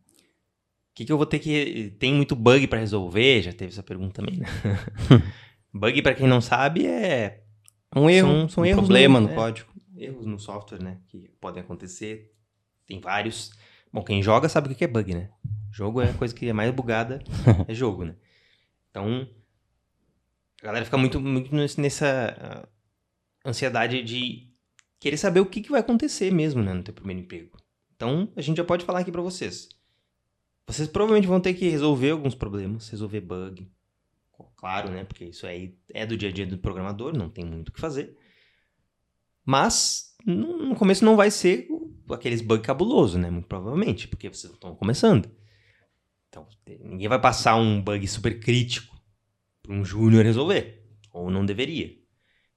que, 0.95 1.03
que 1.03 1.11
eu 1.11 1.17
vou 1.17 1.25
ter 1.25 1.39
que. 1.39 1.93
Tem 1.99 2.13
muito 2.13 2.33
bug 2.33 2.65
para 2.67 2.79
resolver? 2.79 3.41
Já 3.41 3.51
teve 3.51 3.73
essa 3.73 3.83
pergunta 3.83 4.21
também, 4.21 4.37
né? 4.37 4.47
bug, 5.73 6.01
para 6.01 6.15
quem 6.15 6.29
não 6.29 6.39
sabe, 6.39 6.87
é. 6.87 7.43
Um 7.93 8.09
erro. 8.09 8.29
São, 8.29 8.49
são 8.49 8.63
um 8.63 8.65
erros 8.65 8.85
problema 8.85 9.19
no, 9.19 9.27
no 9.27 9.33
é, 9.33 9.35
código. 9.35 9.69
Erros 9.97 10.25
no 10.25 10.39
software, 10.39 10.81
né? 10.81 10.97
Que 11.09 11.29
podem 11.41 11.61
acontecer. 11.61 12.31
Tem 12.87 13.01
vários. 13.01 13.51
Bom, 13.91 14.01
quem 14.01 14.23
joga 14.23 14.47
sabe 14.47 14.71
o 14.71 14.75
que 14.75 14.85
é 14.85 14.87
bug, 14.87 15.13
né? 15.13 15.29
Jogo 15.71 16.01
é 16.01 16.09
a 16.09 16.13
coisa 16.13 16.33
que 16.35 16.47
é 16.47 16.53
mais 16.53 16.73
bugada, 16.73 17.23
é 17.67 17.73
jogo, 17.73 18.03
né? 18.03 18.15
Então, 18.89 19.27
a 20.61 20.65
galera 20.65 20.85
fica 20.85 20.97
muito, 20.97 21.19
muito 21.19 21.55
nessa 21.55 22.65
uh, 22.65 23.49
ansiedade 23.49 24.03
de 24.03 24.51
querer 24.99 25.17
saber 25.17 25.39
o 25.39 25.45
que, 25.45 25.61
que 25.61 25.71
vai 25.71 25.79
acontecer 25.79 26.31
mesmo, 26.31 26.61
né, 26.61 26.73
no 26.73 26.83
teu 26.83 26.93
primeiro 26.93 27.21
emprego. 27.21 27.57
Então, 27.95 28.31
a 28.35 28.41
gente 28.41 28.57
já 28.57 28.63
pode 28.63 28.83
falar 28.83 28.99
aqui 28.99 29.11
para 29.11 29.21
vocês. 29.21 29.69
Vocês 30.67 30.87
provavelmente 30.87 31.27
vão 31.27 31.39
ter 31.39 31.53
que 31.53 31.69
resolver 31.69 32.11
alguns 32.11 32.35
problemas, 32.35 32.89
resolver 32.89 33.21
bug. 33.21 33.69
Claro, 34.55 34.91
né? 34.91 35.03
Porque 35.03 35.25
isso 35.25 35.47
aí 35.47 35.75
é 35.91 36.05
do 36.05 36.15
dia 36.15 36.29
a 36.29 36.31
dia 36.31 36.45
do 36.45 36.57
programador, 36.57 37.17
não 37.17 37.29
tem 37.29 37.43
muito 37.43 37.69
o 37.69 37.71
que 37.71 37.81
fazer. 37.81 38.15
Mas 39.43 40.15
no 40.25 40.75
começo 40.75 41.03
não 41.03 41.15
vai 41.15 41.31
ser 41.31 41.67
aqueles 42.11 42.41
bugs 42.41 42.65
cabuloso, 42.65 43.17
né? 43.17 43.29
Muito 43.29 43.47
provavelmente, 43.47 44.07
porque 44.07 44.29
vocês 44.29 44.53
estão 44.53 44.75
começando. 44.75 45.29
Então, 46.31 46.47
ninguém 46.79 47.09
vai 47.09 47.19
passar 47.19 47.57
um 47.57 47.81
bug 47.81 48.07
super 48.07 48.39
crítico 48.39 48.97
para 49.61 49.73
um 49.73 49.83
júnior 49.83 50.23
resolver. 50.23 50.81
Ou 51.11 51.29
não 51.29 51.45
deveria. 51.45 51.93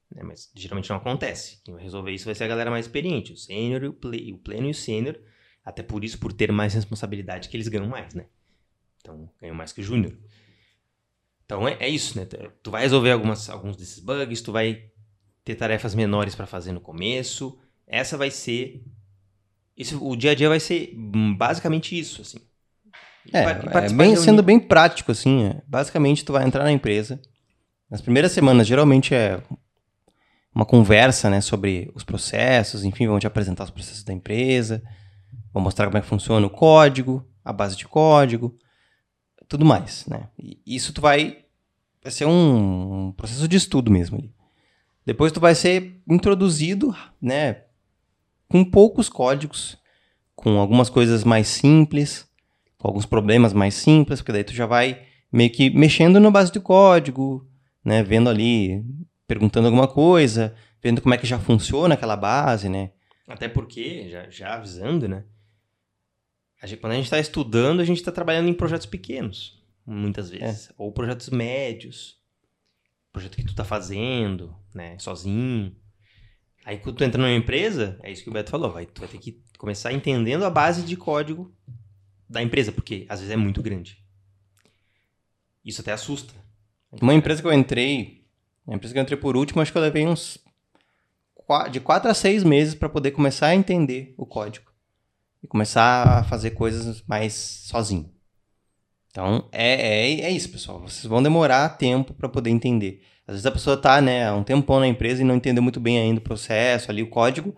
Né? 0.09 0.23
Mas 0.23 0.49
geralmente 0.55 0.89
não 0.89 0.95
acontece. 0.95 1.61
Quem 1.61 1.73
vai 1.73 1.83
resolver 1.83 2.11
isso 2.11 2.23
vai 2.23 2.33
ser 2.33 2.45
a 2.45 2.47
galera 2.47 2.71
mais 2.71 2.85
experiente. 2.85 3.33
O 3.33 3.37
sênior 3.37 3.83
e 3.83 3.87
o, 3.87 3.91
o 3.91 4.37
pleno 4.37 4.67
e 4.67 4.71
o 4.71 4.73
sênior. 4.73 5.19
Até 5.63 5.83
por 5.83 6.05
isso, 6.05 6.17
por 6.17 6.31
ter 6.31 6.53
mais 6.53 6.73
responsabilidade, 6.73 7.49
que 7.49 7.57
eles 7.57 7.67
ganham 7.67 7.87
mais, 7.87 8.13
né? 8.13 8.27
Então, 9.01 9.29
ganham 9.41 9.55
mais 9.55 9.73
que 9.73 9.81
o 9.81 9.83
júnior. 9.83 10.17
Então, 11.45 11.67
é, 11.67 11.75
é, 11.81 11.89
isso, 11.89 12.17
né? 12.17 12.25
Tu 12.25 12.71
vai 12.71 12.83
resolver 12.83 13.11
algumas, 13.11 13.49
alguns 13.49 13.75
desses 13.75 13.99
bugs, 13.99 14.41
tu 14.41 14.53
vai 14.53 14.89
ter 15.43 15.55
tarefas 15.55 15.93
menores 15.93 16.33
para 16.33 16.47
fazer 16.47 16.71
no 16.71 16.79
começo. 16.79 17.59
Essa 17.85 18.17
vai 18.17 18.31
ser... 18.31 18.85
Isso, 19.75 20.01
o 20.01 20.15
dia 20.15 20.31
a 20.31 20.35
dia 20.35 20.47
vai 20.47 20.61
ser 20.61 20.93
basicamente 21.35 21.99
isso, 21.99 22.21
assim 22.21 22.39
É, 23.33 23.43
é 23.85 23.93
bem, 23.93 24.15
sendo 24.15 24.43
bem 24.43 24.59
prático, 24.59 25.11
assim. 25.11 25.45
é. 25.45 25.61
Basicamente, 25.67 26.23
tu 26.23 26.33
vai 26.33 26.45
entrar 26.45 26.63
na 26.63 26.71
empresa. 26.71 27.19
Nas 27.89 28.01
primeiras 28.01 28.31
semanas, 28.31 28.67
geralmente 28.67 29.13
é 29.13 29.41
uma 30.53 30.65
conversa, 30.65 31.29
né, 31.29 31.41
sobre 31.41 31.91
os 31.93 32.03
processos, 32.03 32.85
enfim, 32.85 33.07
vão 33.07 33.19
te 33.19 33.27
apresentar 33.27 33.65
os 33.65 33.69
processos 33.69 34.03
da 34.05 34.13
empresa, 34.13 34.81
vão 35.53 35.61
mostrar 35.61 35.85
como 35.87 35.97
é 35.97 36.01
que 36.01 36.07
funciona 36.07 36.47
o 36.47 36.49
código, 36.49 37.27
a 37.43 37.51
base 37.51 37.75
de 37.75 37.85
código, 37.85 38.57
tudo 39.49 39.65
mais, 39.65 40.05
né. 40.07 40.29
E 40.39 40.57
isso 40.65 40.93
tu 40.93 41.01
vai, 41.01 41.39
vai 42.01 42.11
ser 42.11 42.25
um, 42.25 43.07
um 43.07 43.11
processo 43.11 43.47
de 43.49 43.57
estudo 43.57 43.91
mesmo 43.91 44.17
ali. 44.17 44.33
Depois 45.05 45.33
tu 45.33 45.41
vai 45.41 45.53
ser 45.53 46.01
introduzido, 46.09 46.95
né, 47.21 47.63
com 48.47 48.63
poucos 48.63 49.09
códigos, 49.09 49.77
com 50.35 50.57
algumas 50.57 50.89
coisas 50.89 51.25
mais 51.25 51.49
simples, 51.49 52.25
com 52.77 52.87
alguns 52.87 53.05
problemas 53.05 53.53
mais 53.53 53.73
simples, 53.75 54.19
porque 54.19 54.31
daí 54.31 54.43
tu 54.43 54.53
já 54.53 54.65
vai 54.65 55.01
meio 55.31 55.49
que 55.51 55.69
mexendo 55.69 56.19
na 56.19 56.29
base 56.31 56.51
de 56.51 56.59
código, 56.59 57.47
né, 57.83 58.03
vendo 58.03 58.29
ali, 58.29 58.83
perguntando 59.27 59.67
alguma 59.67 59.87
coisa, 59.87 60.55
vendo 60.81 61.01
como 61.01 61.13
é 61.13 61.17
que 61.17 61.25
já 61.27 61.39
funciona 61.39 61.95
aquela 61.95 62.15
base, 62.15 62.69
né? 62.69 62.91
Até 63.27 63.47
porque, 63.47 64.09
já, 64.09 64.29
já 64.29 64.53
avisando, 64.55 65.07
né? 65.07 65.23
a 66.61 66.67
gente- 66.67 66.79
quando 66.79 66.93
a 66.93 66.95
gente 66.95 67.05
está 67.05 67.19
estudando, 67.19 67.79
a 67.79 67.83
gente 67.83 67.97
está 67.97 68.11
trabalhando 68.11 68.47
em 68.49 68.53
projetos 68.53 68.87
pequenos, 68.87 69.61
muitas 69.85 70.29
vezes. 70.29 70.71
Ou 70.77 70.91
projetos 70.91 71.29
médios. 71.29 72.17
Projeto 73.11 73.35
que 73.35 73.43
tu 73.45 73.53
tá 73.53 73.63
fazendo, 73.63 74.55
né? 74.73 74.97
Sozinho. 74.97 75.75
Aí 76.65 76.77
quando 76.79 76.95
tu 76.97 77.03
entra 77.03 77.21
numa 77.21 77.31
empresa, 77.31 77.99
é 78.01 78.11
isso 78.11 78.23
que 78.23 78.29
o 78.29 78.33
Beto 78.33 78.49
falou, 78.49 78.71
vai, 78.71 78.85
tu 78.87 78.99
vai 79.01 79.07
ter 79.07 79.19
que 79.19 79.39
começar 79.59 79.93
entendendo 79.93 80.43
a 80.43 80.49
base 80.49 80.81
de 80.81 80.95
código 80.97 81.53
da 82.35 82.43
empresa, 82.43 82.71
porque 82.71 83.05
às 83.07 83.19
vezes 83.19 83.33
é 83.33 83.37
muito 83.37 83.61
grande. 83.61 83.97
Isso 85.63 85.81
até 85.81 85.93
assusta. 85.93 86.33
Uma 87.01 87.13
empresa 87.13 87.41
que 87.41 87.47
eu 87.47 87.53
entrei, 87.53 88.25
a 88.67 88.75
empresa 88.75 88.93
que 88.93 88.99
eu 88.99 89.03
entrei 89.03 89.17
por 89.17 89.37
último, 89.37 89.61
acho 89.61 89.71
que 89.71 89.77
eu 89.77 89.81
levei 89.81 90.05
uns 90.05 90.37
de 91.71 91.79
quatro 91.79 92.09
a 92.09 92.13
seis 92.13 92.43
meses 92.43 92.75
para 92.75 92.89
poder 92.89 93.11
começar 93.11 93.47
a 93.47 93.55
entender 93.55 94.13
o 94.17 94.25
código 94.25 94.71
e 95.41 95.47
começar 95.47 96.19
a 96.19 96.23
fazer 96.23 96.51
coisas 96.51 97.03
mais 97.07 97.33
sozinho. 97.33 98.11
Então, 99.09 99.47
é, 99.51 100.09
é, 100.09 100.21
é 100.21 100.31
isso, 100.31 100.49
pessoal. 100.49 100.81
Vocês 100.81 101.05
vão 101.05 101.23
demorar 101.23 101.77
tempo 101.77 102.13
para 102.13 102.27
poder 102.27 102.49
entender. 102.49 103.01
Às 103.25 103.35
vezes 103.35 103.45
a 103.45 103.51
pessoa 103.51 103.77
tá, 103.77 104.01
né, 104.01 104.27
há 104.27 104.35
um 104.35 104.43
tempão 104.43 104.79
na 104.79 104.87
empresa 104.87 105.21
e 105.21 105.25
não 105.25 105.35
entendeu 105.35 105.63
muito 105.63 105.79
bem 105.79 105.97
ainda 105.97 106.19
o 106.19 106.23
processo, 106.23 106.91
ali 106.91 107.01
o 107.01 107.09
código, 107.09 107.55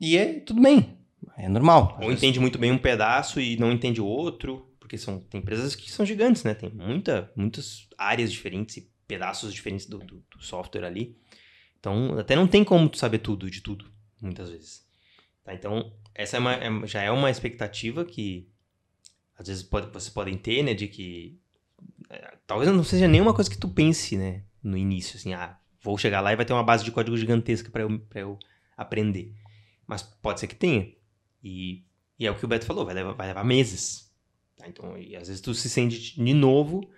e 0.00 0.16
é 0.16 0.40
tudo 0.40 0.62
bem. 0.62 0.96
É 1.36 1.48
normal. 1.48 1.98
Ou 2.02 2.12
entende 2.12 2.40
muito 2.40 2.58
bem 2.58 2.72
um 2.72 2.78
pedaço 2.78 3.40
e 3.40 3.56
não 3.56 3.70
entende 3.72 4.00
o 4.00 4.06
outro, 4.06 4.70
porque 4.80 4.96
são 4.98 5.18
tem 5.20 5.40
empresas 5.40 5.74
que 5.74 5.90
são 5.90 6.04
gigantes, 6.06 6.44
né? 6.44 6.54
Tem 6.54 6.70
muita, 6.70 7.30
muitas 7.36 7.88
áreas 7.98 8.32
diferentes 8.32 8.76
e 8.78 8.90
pedaços 9.06 9.52
diferentes 9.52 9.86
do, 9.86 9.98
do- 9.98 10.24
do 10.30 10.42
software 10.42 10.84
ali. 10.84 11.16
Então, 11.78 12.18
até 12.18 12.34
não 12.34 12.46
tem 12.46 12.64
como 12.64 12.88
tu 12.88 12.98
saber 12.98 13.18
tudo 13.18 13.50
de 13.50 13.60
tudo, 13.60 13.90
muitas 14.20 14.50
vezes. 14.50 14.84
Tá? 15.44 15.54
Então, 15.54 15.92
essa 16.14 16.36
é 16.36 16.40
uma- 16.40 16.54
é- 16.54 16.86
já 16.86 17.02
é 17.02 17.10
uma 17.10 17.30
expectativa 17.30 18.04
que 18.04 18.48
às 19.38 19.46
vezes 19.48 19.62
pode, 19.62 19.88
vocês 19.92 20.08
podem 20.12 20.36
ter, 20.36 20.62
né? 20.62 20.72
De 20.74 20.88
que 20.88 21.38
é, 22.08 22.34
talvez 22.46 22.70
não 22.72 22.82
seja 22.82 23.06
nenhuma 23.06 23.34
coisa 23.34 23.50
que 23.50 23.58
tu 23.58 23.68
pense, 23.68 24.16
né? 24.16 24.42
No 24.62 24.76
início, 24.76 25.16
assim, 25.16 25.34
ah, 25.34 25.58
vou 25.82 25.96
chegar 25.98 26.20
lá 26.20 26.32
e 26.32 26.36
vai 26.36 26.44
ter 26.44 26.52
uma 26.52 26.62
base 26.64 26.82
de 26.84 26.90
código 26.90 27.16
gigantesca 27.16 27.70
para 27.70 27.82
eu, 27.82 28.00
eu 28.14 28.38
aprender. 28.76 29.34
Mas 29.86 30.02
pode 30.02 30.40
ser 30.40 30.46
que 30.48 30.54
tenha. 30.56 30.90
E, 31.48 31.84
e 32.18 32.26
é 32.26 32.30
o 32.30 32.34
que 32.36 32.44
o 32.44 32.48
Beto 32.48 32.66
falou, 32.66 32.84
vai 32.84 32.94
levar, 32.94 33.12
vai 33.12 33.28
levar 33.28 33.44
meses. 33.44 34.12
tá? 34.56 34.66
Então, 34.66 34.98
e 34.98 35.14
às 35.14 35.28
vezes 35.28 35.40
tu 35.40 35.54
se 35.54 35.68
sente 35.70 36.16
de 36.20 36.34
novo 36.34 36.90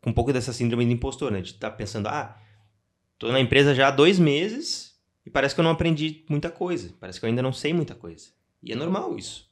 com 0.00 0.10
um 0.10 0.12
pouco 0.12 0.32
dessa 0.32 0.52
síndrome 0.52 0.84
do 0.84 0.90
impostor, 0.92 1.30
né? 1.30 1.40
De 1.40 1.50
estar 1.52 1.70
pensando, 1.70 2.08
ah, 2.08 2.36
tô 3.18 3.30
na 3.30 3.38
empresa 3.40 3.74
já 3.74 3.88
há 3.88 3.90
dois 3.90 4.18
meses 4.18 5.00
e 5.24 5.30
parece 5.30 5.54
que 5.54 5.60
eu 5.60 5.64
não 5.64 5.70
aprendi 5.70 6.24
muita 6.28 6.50
coisa. 6.50 6.92
Parece 6.98 7.20
que 7.20 7.24
eu 7.24 7.28
ainda 7.28 7.42
não 7.42 7.52
sei 7.52 7.72
muita 7.72 7.94
coisa. 7.94 8.30
E 8.62 8.72
é 8.72 8.74
normal 8.74 9.16
isso. 9.16 9.48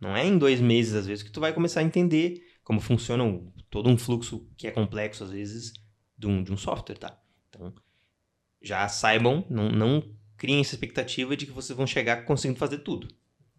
Não 0.00 0.16
é 0.16 0.26
em 0.26 0.36
dois 0.38 0.60
meses, 0.60 0.94
às 0.94 1.06
vezes, 1.06 1.22
que 1.22 1.30
tu 1.30 1.40
vai 1.40 1.52
começar 1.52 1.80
a 1.80 1.84
entender 1.84 2.42
como 2.64 2.80
funciona 2.80 3.22
o- 3.24 3.52
todo 3.70 3.88
um 3.88 3.96
fluxo 3.96 4.46
que 4.56 4.66
é 4.66 4.70
complexo, 4.70 5.22
às 5.24 5.30
vezes, 5.30 5.72
de 6.18 6.26
um, 6.26 6.42
de 6.42 6.52
um 6.52 6.56
software, 6.56 6.96
tá? 6.98 7.18
Então, 7.48 7.72
já 8.62 8.88
saibam, 8.88 9.44
não, 9.48 9.70
não 9.70 10.14
criem 10.36 10.60
essa 10.60 10.74
expectativa 10.74 11.36
de 11.36 11.46
que 11.46 11.52
vocês 11.52 11.76
vão 11.76 11.86
chegar 11.86 12.24
conseguindo 12.24 12.58
fazer 12.58 12.78
tudo. 12.78 13.08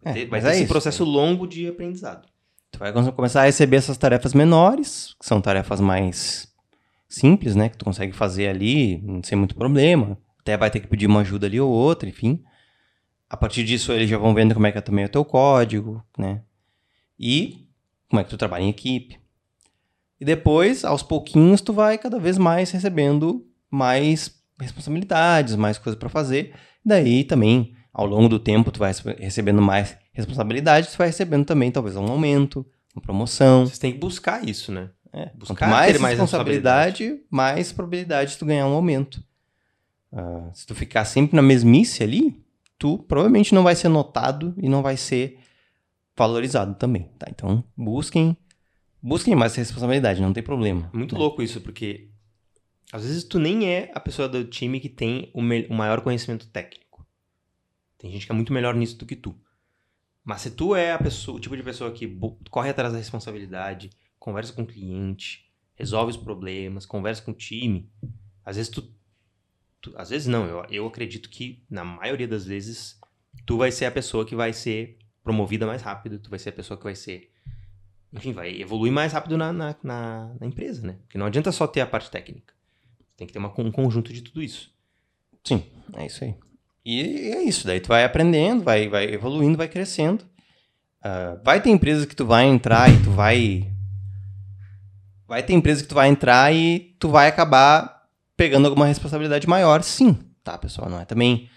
É, 0.04 0.12
vai 0.12 0.26
mas 0.26 0.44
ter 0.44 0.48
é 0.48 0.52
esse 0.52 0.62
isso, 0.64 0.72
processo 0.72 1.04
longo 1.04 1.46
de 1.46 1.66
aprendizado. 1.68 2.28
Tu 2.70 2.78
vai 2.78 2.92
come- 2.92 3.12
começar 3.12 3.42
a 3.42 3.44
receber 3.44 3.76
essas 3.76 3.96
tarefas 3.98 4.34
menores, 4.34 5.14
que 5.20 5.26
são 5.26 5.40
tarefas 5.40 5.80
mais 5.80 6.48
simples, 7.08 7.54
né? 7.54 7.68
Que 7.68 7.76
tu 7.76 7.84
consegue 7.84 8.12
fazer 8.12 8.48
ali 8.48 9.02
sem 9.22 9.36
muito 9.36 9.54
problema. 9.54 10.18
Até 10.40 10.56
vai 10.56 10.70
ter 10.70 10.80
que 10.80 10.86
pedir 10.88 11.06
uma 11.06 11.20
ajuda 11.20 11.46
ali 11.46 11.60
ou 11.60 11.70
outra, 11.70 12.08
enfim. 12.08 12.42
A 13.28 13.36
partir 13.36 13.64
disso, 13.64 13.92
eles 13.92 14.08
já 14.10 14.18
vão 14.18 14.34
vendo 14.34 14.54
como 14.54 14.66
é 14.66 14.72
que 14.72 14.78
é 14.78 14.80
também 14.80 15.04
o 15.04 15.08
teu 15.08 15.24
código, 15.24 16.02
né? 16.18 16.42
E 17.18 17.66
como 18.08 18.20
é 18.20 18.24
que 18.24 18.30
tu 18.30 18.36
trabalha 18.36 18.62
em 18.64 18.68
equipe. 18.70 19.18
E 20.20 20.24
depois, 20.24 20.84
aos 20.84 21.02
pouquinhos, 21.02 21.60
tu 21.60 21.72
vai 21.72 21.98
cada 21.98 22.18
vez 22.18 22.38
mais 22.38 22.70
recebendo 22.70 23.46
mais 23.70 24.42
responsabilidades, 24.60 25.56
mais 25.56 25.78
coisas 25.78 25.98
para 25.98 26.08
fazer. 26.08 26.54
Daí 26.84 27.24
também, 27.24 27.74
ao 27.92 28.06
longo 28.06 28.28
do 28.28 28.38
tempo, 28.38 28.70
tu 28.70 28.78
vai 28.78 28.90
rece- 28.90 29.16
recebendo 29.18 29.60
mais 29.60 29.96
responsabilidade, 30.12 30.88
tu 30.88 30.98
vai 30.98 31.08
recebendo 31.08 31.44
também 31.44 31.70
talvez 31.70 31.96
um 31.96 32.06
aumento, 32.06 32.64
uma 32.94 33.02
promoção. 33.02 33.66
Vocês 33.66 33.78
têm 33.78 33.92
que 33.92 33.98
buscar 33.98 34.46
isso, 34.48 34.72
né? 34.72 34.90
É, 35.12 35.30
Buscar 35.34 35.68
mais 35.68 36.00
mais 36.00 36.18
responsabilidade, 36.18 37.20
mais 37.30 37.70
probabilidade 37.70 38.32
de 38.32 38.38
tu 38.38 38.46
ganhar 38.46 38.66
um 38.66 38.72
aumento. 38.72 39.22
Ah, 40.10 40.50
se 40.54 40.66
tu 40.66 40.74
ficar 40.74 41.04
sempre 41.04 41.36
na 41.36 41.42
mesmice 41.42 42.02
ali, 42.02 42.42
tu 42.78 42.98
provavelmente 42.98 43.54
não 43.54 43.62
vai 43.62 43.74
ser 43.74 43.88
notado 43.88 44.54
e 44.56 44.68
não 44.68 44.82
vai 44.82 44.96
ser 44.96 45.38
valorizado 46.16 46.74
também, 46.74 47.10
tá? 47.18 47.26
Então, 47.30 47.62
busquem, 47.76 48.36
busquem 49.02 49.34
mais 49.34 49.54
responsabilidade, 49.54 50.20
não 50.20 50.32
tem 50.32 50.42
problema. 50.42 50.90
Muito 50.92 51.14
né? 51.14 51.18
louco 51.18 51.42
isso, 51.42 51.60
porque 51.60 52.08
às 52.90 53.04
vezes 53.04 53.24
tu 53.24 53.38
nem 53.38 53.66
é 53.68 53.90
a 53.94 54.00
pessoa 54.00 54.28
do 54.28 54.44
time 54.44 54.80
que 54.80 54.88
tem 54.88 55.30
o, 55.34 55.40
o 55.40 55.74
maior 55.74 56.00
conhecimento 56.00 56.46
técnico. 56.46 56.81
Tem 58.02 58.10
gente 58.10 58.26
que 58.26 58.32
é 58.32 58.34
muito 58.34 58.52
melhor 58.52 58.74
nisso 58.74 58.98
do 58.98 59.06
que 59.06 59.14
tu. 59.16 59.34
Mas 60.24 60.40
se 60.42 60.50
tu 60.50 60.74
é 60.74 60.92
a 60.92 60.98
pessoa, 60.98 61.36
o 61.36 61.40
tipo 61.40 61.56
de 61.56 61.62
pessoa 61.62 61.90
que 61.92 62.18
corre 62.50 62.68
atrás 62.70 62.92
da 62.92 62.98
responsabilidade, 62.98 63.90
conversa 64.18 64.52
com 64.52 64.62
o 64.62 64.66
cliente, 64.66 65.48
resolve 65.76 66.10
os 66.10 66.16
problemas, 66.16 66.84
conversa 66.84 67.22
com 67.22 67.30
o 67.30 67.34
time, 67.34 67.88
às 68.44 68.56
vezes 68.56 68.70
tu. 68.70 68.92
tu- 69.80 69.94
às 69.96 70.10
vezes 70.10 70.26
não, 70.26 70.44
eu, 70.46 70.64
eu 70.68 70.86
acredito 70.86 71.30
que 71.30 71.62
na 71.70 71.84
maioria 71.84 72.26
das 72.26 72.44
vezes 72.44 72.98
tu 73.46 73.56
vai 73.56 73.70
ser 73.70 73.84
a 73.86 73.90
pessoa 73.92 74.26
que 74.26 74.34
vai 74.34 74.52
ser 74.52 74.98
promovida 75.22 75.64
mais 75.64 75.80
rápido, 75.80 76.18
tu 76.18 76.28
vai 76.28 76.40
ser 76.40 76.48
a 76.48 76.52
pessoa 76.52 76.76
que 76.76 76.84
vai 76.84 76.96
ser 76.96 77.30
enfim, 78.12 78.32
vai 78.32 78.60
evoluir 78.60 78.92
mais 78.92 79.12
rápido 79.12 79.38
na, 79.38 79.52
na, 79.54 79.74
na, 79.82 80.34
na 80.38 80.46
empresa, 80.46 80.86
né? 80.86 80.98
Porque 81.04 81.16
não 81.16 81.24
adianta 81.26 81.50
só 81.50 81.66
ter 81.66 81.80
a 81.80 81.86
parte 81.86 82.10
técnica. 82.10 82.52
Tem 83.16 83.26
que 83.26 83.32
ter 83.32 83.38
uma, 83.38 83.48
um 83.58 83.70
conjunto 83.72 84.12
de 84.12 84.20
tudo 84.20 84.42
isso. 84.42 84.70
Sim, 85.42 85.64
é 85.96 86.04
isso 86.06 86.22
aí. 86.24 86.34
E 86.84 87.30
é 87.30 87.42
isso, 87.42 87.66
daí 87.66 87.80
tu 87.80 87.88
vai 87.88 88.04
aprendendo, 88.04 88.64
vai, 88.64 88.88
vai 88.88 89.04
evoluindo, 89.04 89.56
vai 89.56 89.68
crescendo. 89.68 90.24
Ah, 91.02 91.38
vai 91.44 91.60
ter 91.60 91.70
empresas 91.70 92.04
que 92.04 92.14
tu 92.14 92.24
vai 92.24 92.44
entrar 92.46 92.90
e 92.90 93.02
tu 93.02 93.10
vai. 93.10 93.70
Vai 95.26 95.42
ter 95.42 95.52
empresas 95.52 95.82
que 95.82 95.88
tu 95.88 95.94
vai 95.94 96.08
entrar 96.08 96.54
e 96.54 96.94
tu 96.98 97.08
vai 97.08 97.28
acabar 97.28 98.02
pegando 98.36 98.66
alguma 98.66 98.86
responsabilidade 98.86 99.48
maior, 99.48 99.82
sim, 99.82 100.18
tá, 100.42 100.58
pessoal? 100.58 100.88
Não 100.88 101.00
é 101.00 101.04
também. 101.04 101.48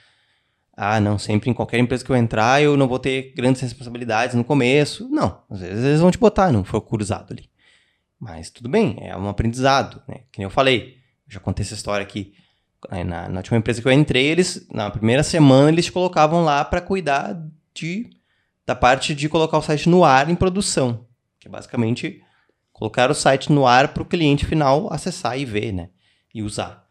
Ah, 0.77 1.00
não, 1.00 1.17
sempre 1.17 1.50
em 1.50 1.53
qualquer 1.53 1.79
empresa 1.79 2.03
que 2.03 2.12
eu 2.12 2.15
entrar 2.17 2.62
eu 2.62 2.75
não 2.75 2.88
vou 2.88 3.00
ter 3.00 3.34
grandes 3.34 3.62
responsabilidades 3.62 4.36
no 4.36 4.44
começo. 4.44 5.08
Não, 5.10 5.41
às 5.50 5.62
vezes 5.62 5.84
eles 5.84 6.01
vão 6.01 6.12
te 6.12 6.17
botar, 6.17 6.51
não 6.51 6.63
for 6.63 6.82
cruzado 6.82 7.32
ali. 7.32 7.50
Mas 8.20 8.50
tudo 8.50 8.67
bem, 8.67 8.98
é 9.01 9.15
um 9.15 9.29
aprendizado, 9.29 10.01
né? 10.08 10.22
Que 10.32 10.39
nem 10.39 10.46
eu 10.46 10.50
falei, 10.50 10.98
eu 11.27 11.34
já 11.34 11.39
contei 11.39 11.63
essa 11.63 11.75
história 11.75 12.03
aqui. 12.03 12.34
Na, 12.89 13.30
na 13.30 13.38
última 13.38 13.58
empresa 13.58 13.82
que 13.82 13.88
eu 13.88 13.92
entrei, 13.92 14.25
eles 14.25 14.68
na 14.72 14.89
primeira 14.89 15.24
semana 15.24 15.70
eles 15.70 15.89
colocavam 15.89 16.44
lá 16.44 16.63
para 16.63 16.82
cuidar 16.82 17.38
de 17.74 18.10
da 18.65 18.75
parte 18.75 19.13
de 19.13 19.30
colocar 19.30 19.58
o 19.58 19.62
site 19.62 19.88
no 19.88 20.04
ar 20.04 20.30
em 20.30 20.36
produção, 20.36 21.06
que 21.39 21.48
é 21.48 21.51
basicamente 21.51 22.22
colocar 22.74 23.12
o 23.12 23.13
site 23.13 23.51
no 23.51 23.68
ar 23.68 23.89
para 23.89 24.01
o 24.01 24.06
cliente 24.06 24.46
final 24.46 24.92
acessar 24.92 25.38
e 25.38 25.46
ver, 25.46 25.72
né, 25.72 25.89
e 26.34 26.42
usar. 26.42 26.84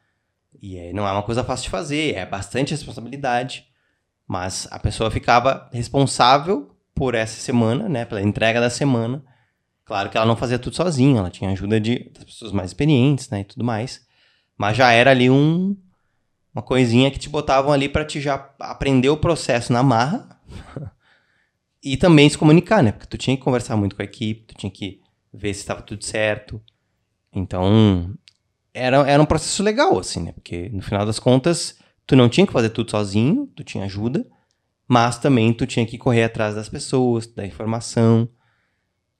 E 0.62 0.78
aí 0.78 0.92
não 0.92 1.06
é 1.06 1.12
uma 1.12 1.22
coisa 1.22 1.42
fácil 1.42 1.64
de 1.64 1.70
fazer, 1.70 2.14
é 2.14 2.24
bastante 2.24 2.70
responsabilidade, 2.70 3.66
mas 4.26 4.68
a 4.70 4.78
pessoa 4.78 5.10
ficava 5.10 5.68
responsável 5.72 6.74
por 6.94 7.14
essa 7.14 7.40
semana, 7.40 7.88
né, 7.88 8.04
pela 8.04 8.22
entrega 8.22 8.60
da 8.60 8.70
semana. 8.70 9.22
Claro 9.84 10.08
que 10.08 10.16
ela 10.16 10.26
não 10.26 10.36
fazia 10.36 10.58
tudo 10.58 10.76
sozinha, 10.76 11.18
ela 11.18 11.30
tinha 11.30 11.50
ajuda 11.50 11.80
de 11.80 12.10
das 12.10 12.24
pessoas 12.24 12.52
mais 12.52 12.70
experientes, 12.70 13.28
né, 13.28 13.40
e 13.40 13.44
tudo 13.44 13.64
mais. 13.64 14.06
Mas 14.56 14.76
já 14.76 14.92
era 14.92 15.10
ali 15.10 15.28
um, 15.28 15.76
uma 16.54 16.62
coisinha 16.62 17.10
que 17.10 17.18
te 17.18 17.28
botavam 17.28 17.72
ali 17.72 17.88
para 17.88 18.04
te 18.04 18.20
já 18.20 18.50
aprender 18.60 19.08
o 19.08 19.16
processo 19.16 19.72
na 19.72 19.82
marra 19.82 20.40
e 21.82 21.96
também 21.96 22.28
se 22.28 22.38
comunicar, 22.38 22.82
né? 22.82 22.92
Porque 22.92 23.08
tu 23.08 23.18
tinha 23.18 23.36
que 23.36 23.42
conversar 23.42 23.76
muito 23.76 23.96
com 23.96 24.02
a 24.02 24.04
equipe, 24.04 24.46
tu 24.46 24.54
tinha 24.54 24.70
que 24.70 25.00
ver 25.32 25.52
se 25.52 25.60
estava 25.60 25.82
tudo 25.82 26.04
certo. 26.04 26.62
Então, 27.32 28.14
era, 28.72 28.98
era 29.08 29.22
um 29.22 29.26
processo 29.26 29.62
legal, 29.62 29.98
assim, 29.98 30.22
né? 30.22 30.32
Porque 30.32 30.68
no 30.68 30.80
final 30.80 31.04
das 31.04 31.18
contas, 31.18 31.76
tu 32.06 32.14
não 32.14 32.28
tinha 32.28 32.46
que 32.46 32.52
fazer 32.52 32.70
tudo 32.70 32.90
sozinho, 32.90 33.48
tu 33.56 33.64
tinha 33.64 33.84
ajuda, 33.84 34.24
mas 34.86 35.18
também 35.18 35.52
tu 35.52 35.66
tinha 35.66 35.84
que 35.84 35.98
correr 35.98 36.24
atrás 36.24 36.54
das 36.54 36.68
pessoas, 36.68 37.26
da 37.26 37.44
informação. 37.44 38.28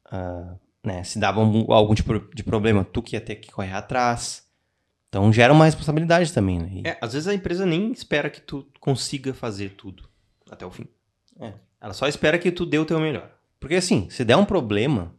Uh, 0.06 0.58
né? 0.84 1.02
Se 1.02 1.18
dava 1.18 1.40
algum, 1.40 1.72
algum 1.72 1.94
tipo 1.94 2.20
de 2.32 2.44
problema, 2.44 2.84
tu 2.84 3.02
que 3.02 3.16
ia 3.16 3.20
ter 3.20 3.36
que 3.36 3.50
correr 3.50 3.72
atrás. 3.72 4.44
Então 5.14 5.32
gera 5.32 5.52
uma 5.52 5.66
responsabilidade 5.66 6.32
também, 6.32 6.58
né? 6.58 6.68
E... 6.72 6.88
É, 6.88 6.98
às 7.00 7.12
vezes 7.12 7.28
a 7.28 7.34
empresa 7.34 7.64
nem 7.64 7.92
espera 7.92 8.28
que 8.28 8.40
tu 8.40 8.66
consiga 8.80 9.32
fazer 9.32 9.76
tudo 9.76 10.08
até 10.50 10.66
o 10.66 10.72
fim. 10.72 10.88
É. 11.38 11.52
Ela 11.80 11.92
só 11.92 12.08
espera 12.08 12.36
que 12.36 12.50
tu 12.50 12.66
dê 12.66 12.80
o 12.80 12.84
teu 12.84 12.98
melhor. 12.98 13.30
Porque 13.60 13.76
assim, 13.76 14.10
se 14.10 14.24
der 14.24 14.34
um 14.34 14.44
problema, 14.44 15.14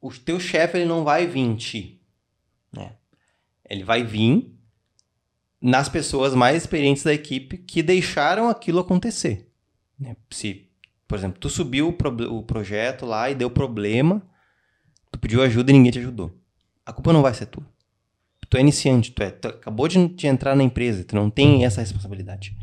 o 0.00 0.10
teu 0.10 0.40
chefe 0.40 0.78
ele 0.78 0.84
não 0.84 1.04
vai 1.04 1.28
vir 1.28 1.42
em 1.42 1.54
ti. 1.54 2.02
Né? 2.72 2.96
Ele 3.70 3.84
vai 3.84 4.02
vir 4.02 4.52
nas 5.60 5.88
pessoas 5.88 6.34
mais 6.34 6.56
experientes 6.56 7.04
da 7.04 7.14
equipe 7.14 7.58
que 7.58 7.84
deixaram 7.84 8.48
aquilo 8.48 8.80
acontecer. 8.80 9.48
Né? 9.96 10.16
Se, 10.28 10.68
por 11.06 11.16
exemplo, 11.16 11.38
tu 11.38 11.48
subiu 11.48 11.90
o, 11.90 11.92
pro, 11.92 12.10
o 12.34 12.42
projeto 12.42 13.06
lá 13.06 13.30
e 13.30 13.36
deu 13.36 13.48
problema, 13.48 14.28
tu 15.12 15.20
pediu 15.20 15.40
ajuda 15.40 15.70
e 15.70 15.74
ninguém 15.74 15.92
te 15.92 16.00
ajudou. 16.00 16.36
A 16.84 16.92
culpa 16.92 17.12
não 17.12 17.22
vai 17.22 17.32
ser 17.32 17.46
tua. 17.46 17.70
Tu 18.52 18.58
é 18.58 18.60
iniciante, 18.60 19.12
tu, 19.12 19.22
é, 19.22 19.30
tu 19.30 19.48
acabou 19.48 19.88
de, 19.88 20.08
de 20.08 20.26
entrar 20.26 20.54
na 20.54 20.62
empresa, 20.62 21.04
tu 21.04 21.16
não 21.16 21.30
tem 21.30 21.64
essa 21.64 21.80
responsabilidade. 21.80 22.54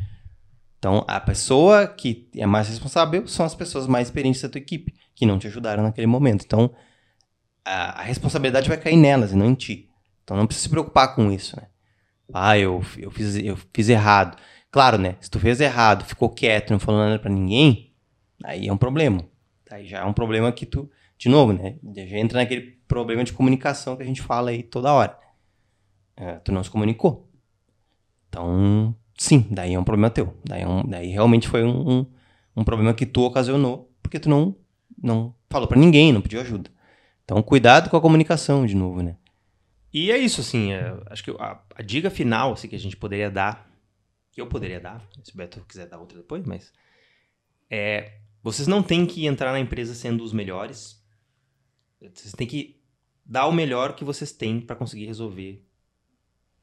Então, 0.77 1.03
a 1.08 1.19
pessoa 1.19 1.88
que 1.88 2.29
é 2.36 2.46
mais 2.46 2.69
responsável 2.69 3.27
são 3.27 3.43
as 3.43 3.55
pessoas 3.55 3.88
mais 3.88 4.08
experientes 4.08 4.39
da 4.39 4.50
tua 4.50 4.60
equipe, 4.60 4.93
que 5.15 5.25
não 5.25 5.39
te 5.39 5.48
ajudaram 5.48 5.81
naquele 5.81 6.05
momento. 6.05 6.46
Então, 6.46 6.72
a, 7.65 8.01
a 8.01 8.03
responsabilidade 8.03 8.69
vai 8.69 8.77
cair 8.77 8.98
nelas 8.98 9.31
e 9.31 9.36
não 9.36 9.48
em 9.48 9.55
ti. 9.55 9.89
Então, 10.24 10.38
não 10.38 10.46
precisa 10.46 10.65
se 10.65 10.69
preocupar 10.69 11.15
com 11.15 11.31
isso, 11.31 11.55
né? 11.55 11.63
Ah, 12.31 12.55
eu, 12.55 12.86
eu, 12.96 13.10
fiz, 13.10 13.36
eu 13.38 13.58
fiz 13.74 13.89
errado. 13.89 14.38
Claro, 14.69 15.00
né? 15.00 15.15
Se 15.19 15.27
tu 15.27 15.39
fez 15.39 15.60
errado, 15.60 16.05
ficou 16.05 16.29
quieto, 16.29 16.69
não 16.69 16.77
falou 16.77 17.01
nada 17.01 17.17
pra 17.17 17.31
ninguém, 17.31 17.96
aí 18.43 18.67
é 18.67 18.72
um 18.72 18.77
problema. 18.77 19.27
Aí 19.72 19.88
já 19.88 20.01
é 20.01 20.05
um 20.05 20.13
problema 20.13 20.51
que 20.51 20.67
tu, 20.67 20.88
de 21.17 21.29
novo, 21.29 21.51
né? 21.51 21.77
Já 21.96 22.19
entra 22.19 22.38
naquele 22.38 22.77
problema 22.88 23.24
de 23.24 23.34
comunicação 23.34 23.98
que 23.98 24.03
a 24.03 24.05
gente 24.05 24.22
fala 24.22 24.51
aí 24.51 24.62
toda 24.62 24.93
hora. 24.93 25.17
É, 26.20 26.36
tu 26.40 26.52
não 26.52 26.62
se 26.62 26.70
comunicou. 26.70 27.30
Então, 28.28 28.94
sim, 29.18 29.48
daí 29.50 29.74
é 29.74 29.80
um 29.80 29.86
problema 29.86 30.10
teu. 30.10 30.38
Daí, 30.44 30.64
é 30.64 30.68
um, 30.68 30.86
daí 30.86 31.08
realmente 31.08 31.48
foi 31.48 31.64
um, 31.64 32.00
um, 32.00 32.06
um, 32.58 32.64
problema 32.66 32.94
que 32.94 33.06
tu 33.06 33.24
ocasionou, 33.24 33.90
porque 34.04 34.20
tu 34.20 34.30
não, 34.30 34.54
não 35.02 35.34
falou 35.50 35.66
para 35.66 35.80
ninguém, 35.80 36.12
não 36.12 36.22
pediu 36.22 36.42
ajuda. 36.42 36.70
Então, 37.24 37.42
cuidado 37.42 37.90
com 37.90 37.96
a 37.96 38.02
comunicação, 38.02 38.66
de 38.66 38.76
novo, 38.76 39.02
né? 39.02 39.16
E 39.94 40.12
é 40.12 40.18
isso, 40.18 40.42
assim, 40.42 40.74
é, 40.74 40.94
acho 41.08 41.24
que 41.24 41.32
a, 41.32 41.60
a, 41.76 41.82
dica 41.82 42.10
final 42.10 42.52
assim, 42.52 42.68
que 42.68 42.76
a 42.76 42.80
gente 42.80 42.98
poderia 42.98 43.32
dar, 43.32 43.72
que 44.32 44.42
eu 44.42 44.46
poderia 44.46 44.80
dar, 44.80 45.02
se 45.24 45.34
o 45.34 45.38
Beto 45.38 45.62
quiser 45.68 45.88
dar 45.88 46.00
outra 46.00 46.18
depois, 46.18 46.46
mas 46.46 46.72
é, 47.70 48.18
vocês 48.44 48.68
não 48.68 48.84
têm 48.84 49.06
que 49.06 49.26
entrar 49.26 49.52
na 49.52 49.60
empresa 49.60 49.96
sendo 49.96 50.24
os 50.24 50.34
melhores. 50.34 51.02
Vocês 52.14 52.34
têm 52.34 52.46
que 52.46 52.80
dar 53.26 53.48
o 53.48 53.52
melhor 53.52 53.96
que 53.96 54.04
vocês 54.04 54.32
têm 54.32 54.60
para 54.60 54.76
conseguir 54.76 55.06
resolver 55.06 55.66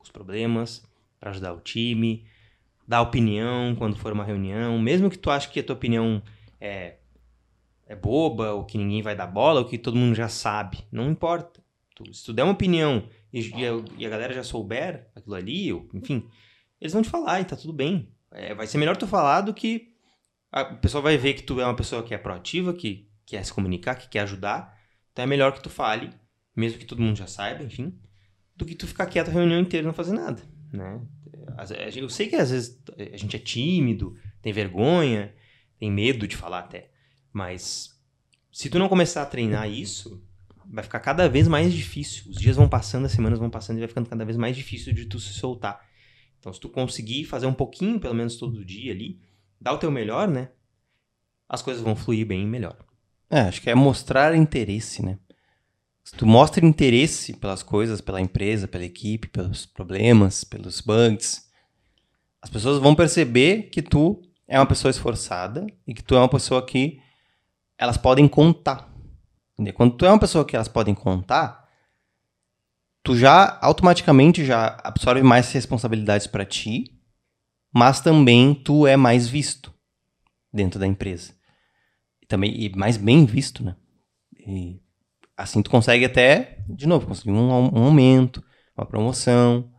os 0.06 0.10
problemas, 0.10 0.84
para 1.20 1.30
ajudar 1.30 1.52
o 1.52 1.60
time, 1.60 2.24
dar 2.86 3.02
opinião 3.02 3.74
quando 3.76 3.96
for 3.96 4.12
uma 4.12 4.24
reunião, 4.24 4.78
mesmo 4.78 5.10
que 5.10 5.18
tu 5.18 5.30
ache 5.30 5.50
que 5.50 5.60
a 5.60 5.62
tua 5.62 5.76
opinião 5.76 6.22
é 6.60 6.96
é 7.88 7.94
boba, 7.94 8.52
ou 8.52 8.64
que 8.64 8.76
ninguém 8.76 9.00
vai 9.00 9.14
dar 9.14 9.28
bola, 9.28 9.60
ou 9.60 9.66
que 9.66 9.78
todo 9.78 9.96
mundo 9.96 10.14
já 10.14 10.28
sabe. 10.28 10.84
Não 10.90 11.08
importa. 11.08 11.62
Tu, 11.94 12.12
se 12.12 12.24
tu 12.24 12.32
der 12.32 12.42
uma 12.42 12.52
opinião 12.52 13.08
e, 13.32 13.40
e, 13.40 13.64
a, 13.64 13.70
e, 13.96 14.04
a, 14.04 14.08
galera 14.08 14.34
já 14.34 14.42
souber 14.42 15.08
aquilo 15.14 15.36
ali, 15.36 15.72
ou, 15.72 15.88
enfim, 15.94 16.28
eles 16.80 16.92
vão 16.92 17.00
te 17.00 17.08
falar 17.08 17.40
e 17.40 17.44
tá 17.44 17.56
tudo 17.56 17.72
bem. 17.72 18.08
É, 18.32 18.54
vai 18.54 18.66
ser 18.66 18.78
melhor 18.78 18.96
tu 18.96 19.06
falar 19.06 19.42
do 19.42 19.54
que 19.54 19.94
a 20.50 20.64
pessoa 20.64 21.00
vai 21.00 21.16
ver 21.16 21.34
que 21.34 21.44
tu 21.44 21.60
é 21.60 21.64
uma 21.64 21.76
pessoa 21.76 22.02
que 22.02 22.12
é 22.12 22.18
proativa, 22.18 22.74
que 22.74 23.08
quer 23.24 23.44
se 23.44 23.54
comunicar, 23.54 23.94
que 23.94 24.08
quer 24.08 24.20
ajudar. 24.20 24.76
Então 25.12 25.22
é 25.22 25.26
melhor 25.26 25.52
que 25.52 25.62
tu 25.62 25.70
fale, 25.70 26.10
mesmo 26.56 26.78
que 26.78 26.84
todo 26.84 27.00
mundo 27.00 27.16
já 27.16 27.26
saiba, 27.26 27.62
enfim, 27.62 27.96
do 28.56 28.64
que 28.64 28.74
tu 28.74 28.86
ficar 28.86 29.06
quieto 29.06 29.28
a 29.28 29.32
reunião 29.32 29.60
inteira 29.60 29.84
e 29.84 29.86
não 29.86 29.92
fazer 29.94 30.12
nada, 30.12 30.42
né? 30.72 31.00
Eu 31.94 32.08
sei 32.08 32.28
que 32.28 32.36
às 32.36 32.50
vezes 32.50 32.78
a 32.98 33.16
gente 33.16 33.36
é 33.36 33.38
tímido, 33.38 34.14
tem 34.42 34.52
vergonha, 34.52 35.34
tem 35.78 35.90
medo 35.90 36.26
de 36.26 36.36
falar 36.36 36.60
até. 36.60 36.90
Mas 37.32 37.98
se 38.50 38.68
tu 38.68 38.78
não 38.78 38.88
começar 38.88 39.22
a 39.22 39.26
treinar 39.26 39.70
isso, 39.70 40.22
vai 40.64 40.82
ficar 40.82 41.00
cada 41.00 41.28
vez 41.28 41.46
mais 41.46 41.72
difícil. 41.72 42.30
Os 42.30 42.36
dias 42.36 42.56
vão 42.56 42.68
passando, 42.68 43.06
as 43.06 43.12
semanas 43.12 43.38
vão 43.38 43.50
passando 43.50 43.76
e 43.76 43.80
vai 43.80 43.88
ficando 43.88 44.08
cada 44.08 44.24
vez 44.24 44.36
mais 44.36 44.56
difícil 44.56 44.92
de 44.92 45.06
tu 45.06 45.20
se 45.20 45.34
soltar. 45.34 45.86
Então, 46.38 46.52
se 46.52 46.60
tu 46.60 46.68
conseguir 46.68 47.24
fazer 47.24 47.46
um 47.46 47.54
pouquinho, 47.54 48.00
pelo 48.00 48.14
menos 48.14 48.36
todo 48.36 48.64
dia 48.64 48.92
ali, 48.92 49.20
dar 49.60 49.72
o 49.72 49.78
teu 49.78 49.90
melhor, 49.90 50.28
né? 50.28 50.50
As 51.48 51.62
coisas 51.62 51.82
vão 51.82 51.96
fluir 51.96 52.26
bem 52.26 52.46
melhor. 52.46 52.76
É, 53.30 53.40
acho 53.40 53.60
que 53.60 53.70
é 53.70 53.74
mostrar 53.74 54.34
interesse, 54.34 55.04
né? 55.04 55.18
Se 56.06 56.14
tu 56.14 56.24
mostra 56.24 56.64
interesse 56.64 57.32
pelas 57.32 57.64
coisas, 57.64 58.00
pela 58.00 58.20
empresa, 58.20 58.68
pela 58.68 58.84
equipe, 58.84 59.26
pelos 59.26 59.66
problemas, 59.66 60.44
pelos 60.44 60.80
bugs, 60.80 61.50
as 62.40 62.48
pessoas 62.48 62.78
vão 62.80 62.94
perceber 62.94 63.64
que 63.70 63.82
tu 63.82 64.22
é 64.46 64.56
uma 64.56 64.66
pessoa 64.66 64.88
esforçada 64.88 65.66
e 65.84 65.92
que 65.92 66.04
tu 66.04 66.14
é 66.14 66.18
uma 66.18 66.28
pessoa 66.28 66.64
que 66.64 67.00
elas 67.76 67.96
podem 67.96 68.28
contar. 68.28 68.88
Quando 69.74 69.96
tu 69.96 70.06
é 70.06 70.08
uma 70.08 70.20
pessoa 70.20 70.44
que 70.44 70.54
elas 70.54 70.68
podem 70.68 70.94
contar, 70.94 71.68
tu 73.02 73.16
já 73.16 73.58
automaticamente 73.60 74.44
já 74.44 74.78
absorve 74.84 75.24
mais 75.24 75.50
responsabilidades 75.50 76.28
para 76.28 76.44
ti, 76.44 76.84
mas 77.74 78.00
também 78.00 78.54
tu 78.54 78.86
é 78.86 78.96
mais 78.96 79.28
visto 79.28 79.74
dentro 80.52 80.78
da 80.78 80.86
empresa. 80.86 81.34
E 82.22 82.26
também 82.26 82.54
e 82.54 82.68
mais 82.76 82.96
bem 82.96 83.26
visto, 83.26 83.64
né? 83.64 83.74
E 84.38 84.85
assim 85.36 85.62
tu 85.62 85.70
consegue 85.70 86.04
até, 86.04 86.58
de 86.68 86.86
novo, 86.86 87.06
conseguir 87.06 87.30
um, 87.30 87.50
um 87.50 87.84
aumento, 87.84 88.42
uma 88.76 88.86
promoção. 88.86 89.70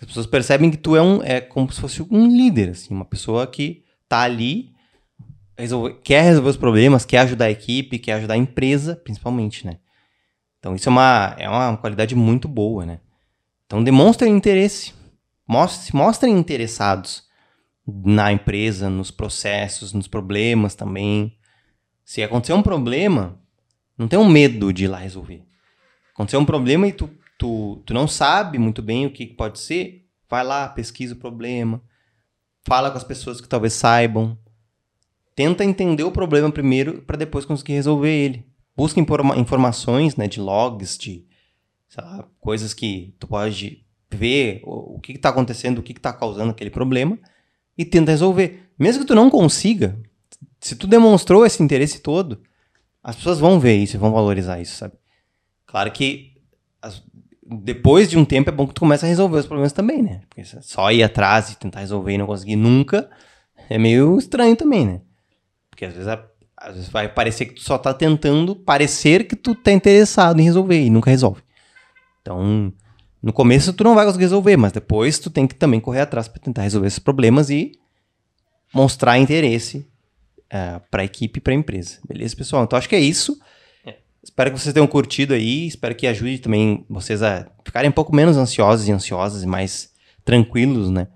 As 0.00 0.06
pessoas 0.06 0.26
percebem 0.26 0.70
que 0.70 0.76
tu 0.76 0.96
é 0.96 1.02
um 1.02 1.22
é 1.22 1.40
como 1.40 1.70
se 1.72 1.80
fosse 1.80 2.02
um 2.02 2.26
líder, 2.26 2.70
assim, 2.70 2.92
uma 2.92 3.04
pessoa 3.04 3.46
que 3.46 3.84
tá 4.08 4.20
ali 4.20 4.74
quer 6.02 6.22
resolver 6.22 6.50
os 6.50 6.56
problemas, 6.56 7.04
quer 7.04 7.18
ajudar 7.18 7.46
a 7.46 7.50
equipe, 7.50 7.98
quer 7.98 8.14
ajudar 8.14 8.34
a 8.34 8.38
empresa, 8.38 8.96
principalmente, 8.96 9.64
né? 9.66 9.78
Então 10.58 10.74
isso 10.74 10.88
é 10.88 10.92
uma, 10.92 11.36
é 11.38 11.48
uma 11.48 11.76
qualidade 11.76 12.14
muito 12.14 12.48
boa, 12.48 12.84
né? 12.84 13.00
Então 13.66 13.82
demonstrem 13.82 14.34
interesse. 14.34 14.92
Mostrem, 15.46 16.00
mostrem 16.00 16.38
interessados 16.38 17.24
na 17.86 18.32
empresa, 18.32 18.88
nos 18.88 19.10
processos, 19.10 19.92
nos 19.92 20.08
problemas 20.08 20.74
também. 20.74 21.36
Se 22.04 22.22
acontecer 22.22 22.54
um 22.54 22.62
problema, 22.62 23.38
não 23.96 24.08
tenha 24.08 24.20
um 24.20 24.28
medo 24.28 24.72
de 24.72 24.84
ir 24.84 24.88
lá 24.88 24.98
resolver. 24.98 25.42
Acontecer 26.12 26.36
um 26.36 26.44
problema 26.44 26.86
e 26.86 26.92
tu, 26.92 27.10
tu, 27.38 27.82
tu 27.84 27.94
não 27.94 28.06
sabe 28.06 28.58
muito 28.58 28.82
bem 28.82 29.06
o 29.06 29.10
que 29.10 29.26
pode 29.26 29.58
ser, 29.58 30.06
vai 30.28 30.44
lá, 30.44 30.68
pesquisa 30.68 31.14
o 31.14 31.18
problema, 31.18 31.82
fala 32.62 32.90
com 32.90 32.96
as 32.96 33.04
pessoas 33.04 33.40
que 33.40 33.48
talvez 33.48 33.72
saibam, 33.72 34.38
tenta 35.34 35.64
entender 35.64 36.04
o 36.04 36.12
problema 36.12 36.50
primeiro 36.50 37.02
para 37.02 37.16
depois 37.16 37.44
conseguir 37.44 37.74
resolver 37.74 38.10
ele. 38.10 38.46
Busca 38.76 39.00
informa 39.00 39.36
informações, 39.36 40.16
né, 40.16 40.26
de 40.26 40.40
logs, 40.40 40.98
de 40.98 41.26
lá, 41.96 42.28
coisas 42.40 42.74
que 42.74 43.14
tu 43.18 43.26
pode 43.26 43.84
ver 44.10 44.60
o, 44.64 44.96
o 44.96 45.00
que 45.00 45.12
está 45.12 45.28
acontecendo, 45.28 45.78
o 45.78 45.82
que 45.82 45.92
está 45.92 46.12
causando 46.12 46.50
aquele 46.50 46.70
problema 46.70 47.18
e 47.76 47.84
tenta 47.84 48.10
resolver. 48.10 48.70
Mesmo 48.78 49.02
que 49.02 49.08
tu 49.08 49.14
não 49.14 49.30
consiga, 49.30 49.98
se 50.60 50.76
tu 50.76 50.86
demonstrou 50.86 51.44
esse 51.44 51.62
interesse 51.62 52.00
todo, 52.00 52.40
as 53.04 53.16
pessoas 53.16 53.38
vão 53.38 53.60
ver 53.60 53.76
isso 53.76 53.96
e 53.96 53.98
vão 53.98 54.10
valorizar 54.10 54.58
isso, 54.58 54.76
sabe? 54.76 54.94
Claro 55.66 55.92
que 55.92 56.32
as, 56.80 57.02
depois 57.46 58.08
de 58.08 58.16
um 58.16 58.24
tempo 58.24 58.48
é 58.48 58.52
bom 58.52 58.66
que 58.66 58.72
tu 58.72 58.80
comece 58.80 59.04
a 59.04 59.08
resolver 59.08 59.38
os 59.38 59.46
problemas 59.46 59.72
também, 59.72 60.02
né? 60.02 60.22
Porque 60.26 60.42
só 60.62 60.90
ir 60.90 61.02
atrás 61.02 61.50
e 61.50 61.58
tentar 61.58 61.80
resolver 61.80 62.14
e 62.14 62.18
não 62.18 62.26
conseguir 62.26 62.56
nunca 62.56 63.10
é 63.68 63.76
meio 63.76 64.18
estranho 64.18 64.56
também, 64.56 64.86
né? 64.86 65.00
Porque 65.68 65.84
às 65.84 65.92
vezes, 65.92 66.08
às 66.56 66.74
vezes 66.74 66.88
vai 66.88 67.06
parecer 67.06 67.44
que 67.44 67.54
tu 67.54 67.62
só 67.62 67.76
tá 67.76 67.92
tentando 67.92 68.56
parecer 68.56 69.26
que 69.26 69.36
tu 69.36 69.54
tá 69.54 69.70
interessado 69.70 70.40
em 70.40 70.44
resolver 70.44 70.82
e 70.82 70.88
nunca 70.88 71.10
resolve. 71.10 71.42
Então, 72.22 72.72
no 73.22 73.34
começo 73.34 73.74
tu 73.74 73.84
não 73.84 73.94
vai 73.94 74.06
conseguir 74.06 74.24
resolver, 74.24 74.56
mas 74.56 74.72
depois 74.72 75.18
tu 75.18 75.28
tem 75.28 75.46
que 75.46 75.54
também 75.54 75.78
correr 75.78 76.00
atrás 76.00 76.26
para 76.26 76.40
tentar 76.40 76.62
resolver 76.62 76.86
esses 76.86 76.98
problemas 76.98 77.50
e 77.50 77.72
mostrar 78.72 79.18
interesse 79.18 79.86
uh, 80.52 80.56
é, 80.56 80.80
para 80.90 81.02
a 81.02 81.04
equipe 81.04 81.38
e 81.38 81.40
para 81.40 81.52
a 81.52 81.56
empresa. 81.56 81.98
Beleza, 82.08 82.34
pessoal? 82.36 82.64
Então 82.64 82.78
acho 82.78 82.88
que 82.88 82.96
é 82.96 83.00
isso. 83.00 83.38
É. 83.84 83.96
Espero 84.22 84.50
que 84.52 84.58
vocês 84.58 84.72
tenham 84.72 84.86
curtido 84.86 85.34
aí. 85.34 85.66
Espero 85.66 85.94
que 85.94 86.06
ajude 86.06 86.38
também 86.38 86.84
vocês 86.88 87.22
a 87.22 87.46
ficarem 87.64 87.88
um 87.90 87.92
pouco 87.92 88.14
menos 88.14 88.36
ansiosos 88.36 88.88
e 88.88 88.92
ansiosas 88.92 89.42
e 89.42 89.46
mais 89.46 89.90
tranquilos, 90.24 90.90
né? 90.90 91.08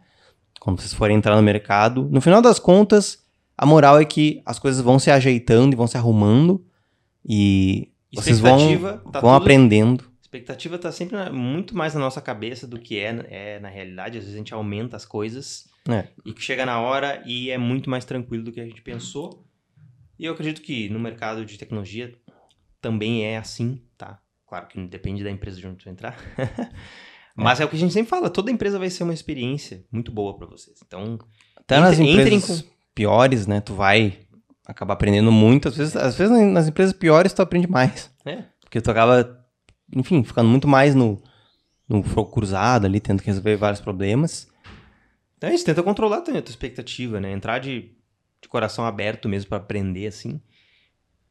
Quando 0.60 0.80
vocês 0.80 0.92
forem 0.92 1.16
entrar 1.16 1.36
no 1.36 1.42
mercado. 1.42 2.08
No 2.10 2.20
final 2.20 2.42
das 2.42 2.58
contas, 2.58 3.18
A 3.56 3.66
moral 3.66 3.98
é 3.98 4.04
que 4.04 4.40
as 4.46 4.58
coisas 4.58 4.80
vão 4.80 4.98
se 5.00 5.10
ajeitando 5.10 5.72
e 5.72 5.76
vão 5.76 5.86
se 5.88 5.96
arrumando 5.96 6.64
e 7.28 7.88
vocês 8.14 8.38
vão, 8.38 8.58
tá 9.10 9.20
vão 9.20 9.32
tudo- 9.32 9.42
aprendendo. 9.42 10.04
Expectativa 10.22 10.76
está 10.76 10.92
sempre 10.92 11.16
muito 11.30 11.74
mais 11.76 11.94
na 11.94 12.00
nossa 12.00 12.20
cabeça 12.20 12.66
do 12.66 12.78
que 12.78 12.98
é, 13.00 13.26
é 13.30 13.58
na 13.60 13.68
realidade. 13.68 14.18
Às 14.18 14.24
vezes 14.24 14.34
a 14.34 14.38
gente 14.38 14.52
aumenta 14.54 14.96
as 14.96 15.04
coisas 15.06 15.64
É. 15.88 16.08
e 16.24 16.32
que 16.34 16.42
chega 16.42 16.66
na 16.66 16.80
hora 16.80 17.22
e 17.26 17.50
é 17.50 17.56
muito 17.58 17.88
mais 17.88 18.04
tranquilo 18.04 18.44
do 18.44 18.52
que 18.52 18.60
a 18.60 18.64
gente 18.64 18.82
pensou. 18.82 19.44
E 20.18 20.24
eu 20.26 20.32
acredito 20.34 20.60
que 20.60 20.88
no 20.90 20.98
mercado 20.98 21.44
de 21.46 21.56
tecnologia 21.56 22.14
também 22.80 23.24
é 23.24 23.38
assim, 23.38 23.82
tá? 23.96 24.20
Claro 24.46 24.66
que 24.66 24.80
depende 24.86 25.22
da 25.24 25.30
empresa 25.30 25.58
de 25.58 25.66
onde 25.66 25.78
tu 25.84 25.88
entrar. 25.88 26.16
Mas 27.36 27.60
é. 27.60 27.64
o 27.64 27.68
que 27.68 27.76
a 27.76 27.78
gente 27.78 27.92
sempre 27.92 28.10
fala, 28.10 28.28
toda 28.28 28.50
empresa 28.50 28.78
vai 28.78 28.90
ser 28.90 29.04
uma 29.04 29.14
experiência 29.14 29.84
muito 29.92 30.10
boa 30.10 30.36
para 30.36 30.46
vocês. 30.46 30.80
Então, 30.84 31.18
Até 31.56 31.78
nas 31.78 31.98
Entre- 31.98 32.10
entrem 32.12 32.36
empresas 32.38 32.64
piores, 32.94 33.46
né? 33.46 33.60
Tu 33.60 33.74
vai 33.74 34.18
acabar 34.66 34.94
aprendendo 34.94 35.30
muito. 35.30 35.68
Às 35.68 35.76
vezes, 35.76 35.96
às 35.96 36.16
vezes 36.16 36.36
nas 36.48 36.66
empresas 36.68 36.92
piores 36.92 37.32
tu 37.32 37.40
aprende 37.40 37.68
mais. 37.70 38.10
é, 38.24 38.44
Porque 38.60 38.80
tu 38.80 38.90
acaba, 38.90 39.38
enfim, 39.94 40.24
ficando 40.24 40.48
muito 40.48 40.66
mais 40.66 40.94
no, 40.96 41.22
no 41.88 42.02
fogo 42.02 42.30
cruzado 42.32 42.86
ali, 42.86 42.98
tendo 43.00 43.20
que 43.22 43.26
resolver 43.28 43.56
vários 43.56 43.80
problemas. 43.80 44.48
Então 45.38 45.48
é 45.48 45.54
isso, 45.54 45.64
tenta 45.64 45.82
controlar 45.84 46.18
a 46.18 46.20
tua 46.20 46.36
expectativa, 46.36 47.20
né? 47.20 47.32
Entrar 47.32 47.60
de, 47.60 47.92
de 48.42 48.48
coração 48.48 48.84
aberto 48.84 49.28
mesmo 49.28 49.48
para 49.48 49.58
aprender, 49.58 50.08
assim. 50.08 50.40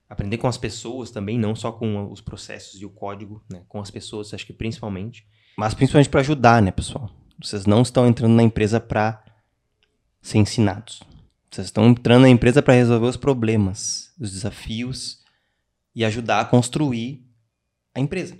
Aprender 0.09 0.37
com 0.37 0.47
as 0.47 0.57
pessoas 0.57 1.11
também, 1.11 1.37
não 1.37 1.53
só 1.53 1.73
com 1.73 2.09
os 2.09 2.21
processos 2.21 2.81
e 2.81 2.85
o 2.85 2.89
código, 2.89 3.43
né? 3.51 3.63
Com 3.67 3.81
as 3.81 3.91
pessoas, 3.91 4.33
acho 4.33 4.45
que 4.45 4.53
principalmente. 4.53 5.27
Mas 5.57 5.73
principalmente 5.73 6.09
para 6.09 6.21
ajudar, 6.21 6.61
né, 6.61 6.71
pessoal? 6.71 7.11
Vocês 7.37 7.65
não 7.65 7.81
estão 7.81 8.07
entrando 8.07 8.33
na 8.33 8.43
empresa 8.43 8.79
para 8.79 9.21
ser 10.21 10.37
ensinados. 10.37 11.03
Vocês 11.51 11.67
estão 11.67 11.87
entrando 11.87 12.21
na 12.21 12.29
empresa 12.29 12.61
para 12.61 12.73
resolver 12.73 13.07
os 13.07 13.17
problemas, 13.17 14.13
os 14.17 14.31
desafios 14.31 15.21
e 15.93 16.05
ajudar 16.05 16.39
a 16.39 16.45
construir 16.45 17.25
a 17.93 17.99
empresa. 17.99 18.37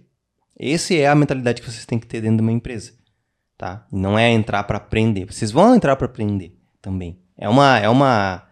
Essa 0.58 0.94
é 0.94 1.08
a 1.08 1.16
mentalidade 1.16 1.62
que 1.62 1.70
vocês 1.70 1.86
têm 1.86 2.00
que 2.00 2.08
ter 2.08 2.22
dentro 2.22 2.38
de 2.38 2.42
uma 2.42 2.52
empresa, 2.52 2.94
tá? 3.58 3.86
Não 3.92 4.18
é 4.18 4.30
entrar 4.32 4.64
para 4.64 4.78
aprender. 4.78 5.26
Vocês 5.26 5.52
vão 5.52 5.76
entrar 5.76 5.96
para 5.96 6.06
aprender 6.06 6.56
também. 6.82 7.18
É 7.38 7.50
uma 7.50 7.80
é 7.80 7.90
uma 7.90 8.48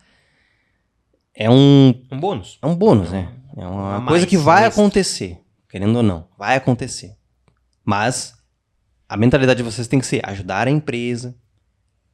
é 1.34 1.50
um 1.50 1.94
Um 2.12 2.20
bônus. 2.20 2.58
é 2.62 2.65
um 2.65 2.76
bônus, 2.76 3.12
né? 3.12 3.34
É 3.56 3.65
uma 3.65 3.96
A 3.96 4.00
mais, 4.00 4.10
coisa 4.10 4.28
que 4.28 4.38
vai 4.38 4.65
acontecer, 4.65 5.39
querendo 5.70 5.98
ou 5.98 6.04
não, 6.04 6.28
vai 6.38 6.56
acontecer. 6.58 7.15
Mas 7.84 8.34
a 9.08 9.15
mentalidade 9.15 9.58
de 9.58 9.63
vocês 9.63 9.88
tem 9.88 10.00
que 10.00 10.06
ser 10.06 10.22
ajudar 10.28 10.68
a 10.68 10.72
empresa 10.72 11.36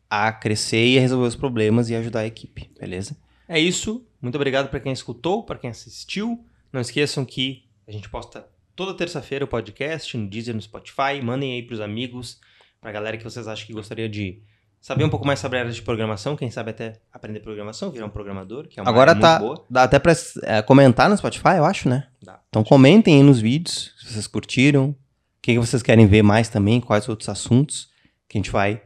a 0.09 0.31
crescer 0.31 0.85
e 0.85 0.97
a 0.97 1.01
resolver 1.01 1.27
os 1.27 1.35
problemas 1.35 1.89
e 1.89 1.95
ajudar 1.95 2.19
a 2.21 2.27
equipe, 2.27 2.69
beleza? 2.79 3.15
É 3.47 3.57
isso. 3.59 4.05
Muito 4.21 4.35
obrigado 4.35 4.69
para 4.69 4.79
quem 4.79 4.91
escutou, 4.91 5.43
para 5.43 5.57
quem 5.57 5.69
assistiu. 5.69 6.45
Não 6.71 6.81
esqueçam 6.81 7.23
que 7.23 7.63
a 7.87 7.91
gente 7.91 8.09
posta 8.09 8.45
toda 8.75 8.93
terça-feira 8.93 9.45
o 9.45 9.47
podcast 9.47 10.15
no 10.17 10.27
Deezer, 10.27 10.53
no 10.53 10.61
Spotify. 10.61 11.21
Mandem 11.23 11.53
aí 11.53 11.63
pros 11.63 11.79
amigos, 11.79 12.39
pra 12.81 12.91
galera 12.91 13.15
que 13.15 13.23
vocês 13.23 13.47
acham 13.47 13.65
que 13.65 13.73
gostaria 13.73 14.09
de 14.09 14.41
saber 14.81 15.05
um 15.05 15.09
pouco 15.09 15.25
mais 15.25 15.39
sobre 15.39 15.59
a 15.59 15.61
área 15.61 15.71
de 15.71 15.81
programação. 15.83 16.35
Quem 16.35 16.49
sabe 16.49 16.71
até 16.71 16.99
aprender 17.13 17.39
programação, 17.39 17.91
virar 17.91 18.07
um 18.07 18.09
programador, 18.09 18.67
que 18.67 18.79
é 18.79 18.83
uma 18.83 18.89
Agora 18.89 19.15
tá, 19.15 19.39
muito 19.39 19.55
boa. 19.55 19.67
dá 19.69 19.83
até 19.83 19.99
pra 19.99 20.13
é, 20.43 20.61
comentar 20.63 21.07
no 21.07 21.15
Spotify, 21.15 21.57
eu 21.57 21.65
acho, 21.65 21.87
né? 21.87 22.07
Dá. 22.21 22.41
Então 22.49 22.63
comentem 22.63 23.15
aí 23.15 23.23
nos 23.23 23.39
vídeos, 23.39 23.93
se 23.99 24.13
vocês 24.13 24.25
curtiram, 24.25 24.89
o 24.89 24.95
que, 25.41 25.53
que 25.53 25.59
vocês 25.59 25.83
querem 25.83 26.07
ver 26.07 26.23
mais 26.23 26.49
também, 26.49 26.81
quais 26.81 27.07
outros 27.07 27.29
assuntos 27.29 27.89
que 28.27 28.37
a 28.37 28.39
gente 28.39 28.51
vai, 28.51 28.81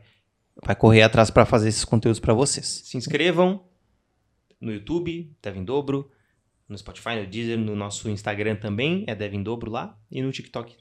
vai 0.63 0.75
correr 0.75 1.01
atrás 1.01 1.29
para 1.31 1.45
fazer 1.45 1.69
esses 1.69 1.85
conteúdos 1.85 2.19
para 2.19 2.33
vocês. 2.33 2.65
Se 2.83 2.97
inscrevam 2.97 3.63
no 4.59 4.73
YouTube, 4.73 5.33
Devin 5.41 5.63
Dobro, 5.63 6.11
no 6.67 6.77
Spotify, 6.77 7.15
no 7.15 7.27
Deezer, 7.27 7.57
no 7.57 7.75
nosso 7.75 8.09
Instagram 8.09 8.55
também, 8.55 9.05
é 9.07 9.15
Devin 9.15 9.43
Dobro 9.43 9.71
lá, 9.71 9.97
e 10.11 10.21
no 10.21 10.31
TikTok, 10.31 10.75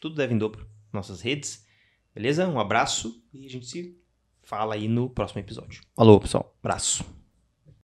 tudo 0.00 0.14
Devin 0.14 0.38
Dobro, 0.38 0.68
nossas 0.92 1.20
redes. 1.20 1.68
Beleza? 2.14 2.48
Um 2.48 2.58
abraço 2.58 3.22
e 3.32 3.46
a 3.46 3.50
gente 3.50 3.66
se 3.66 3.96
fala 4.42 4.74
aí 4.74 4.88
no 4.88 5.08
próximo 5.08 5.40
episódio. 5.40 5.82
Falou, 5.94 6.20
pessoal. 6.20 6.54
Abraço. 6.62 7.19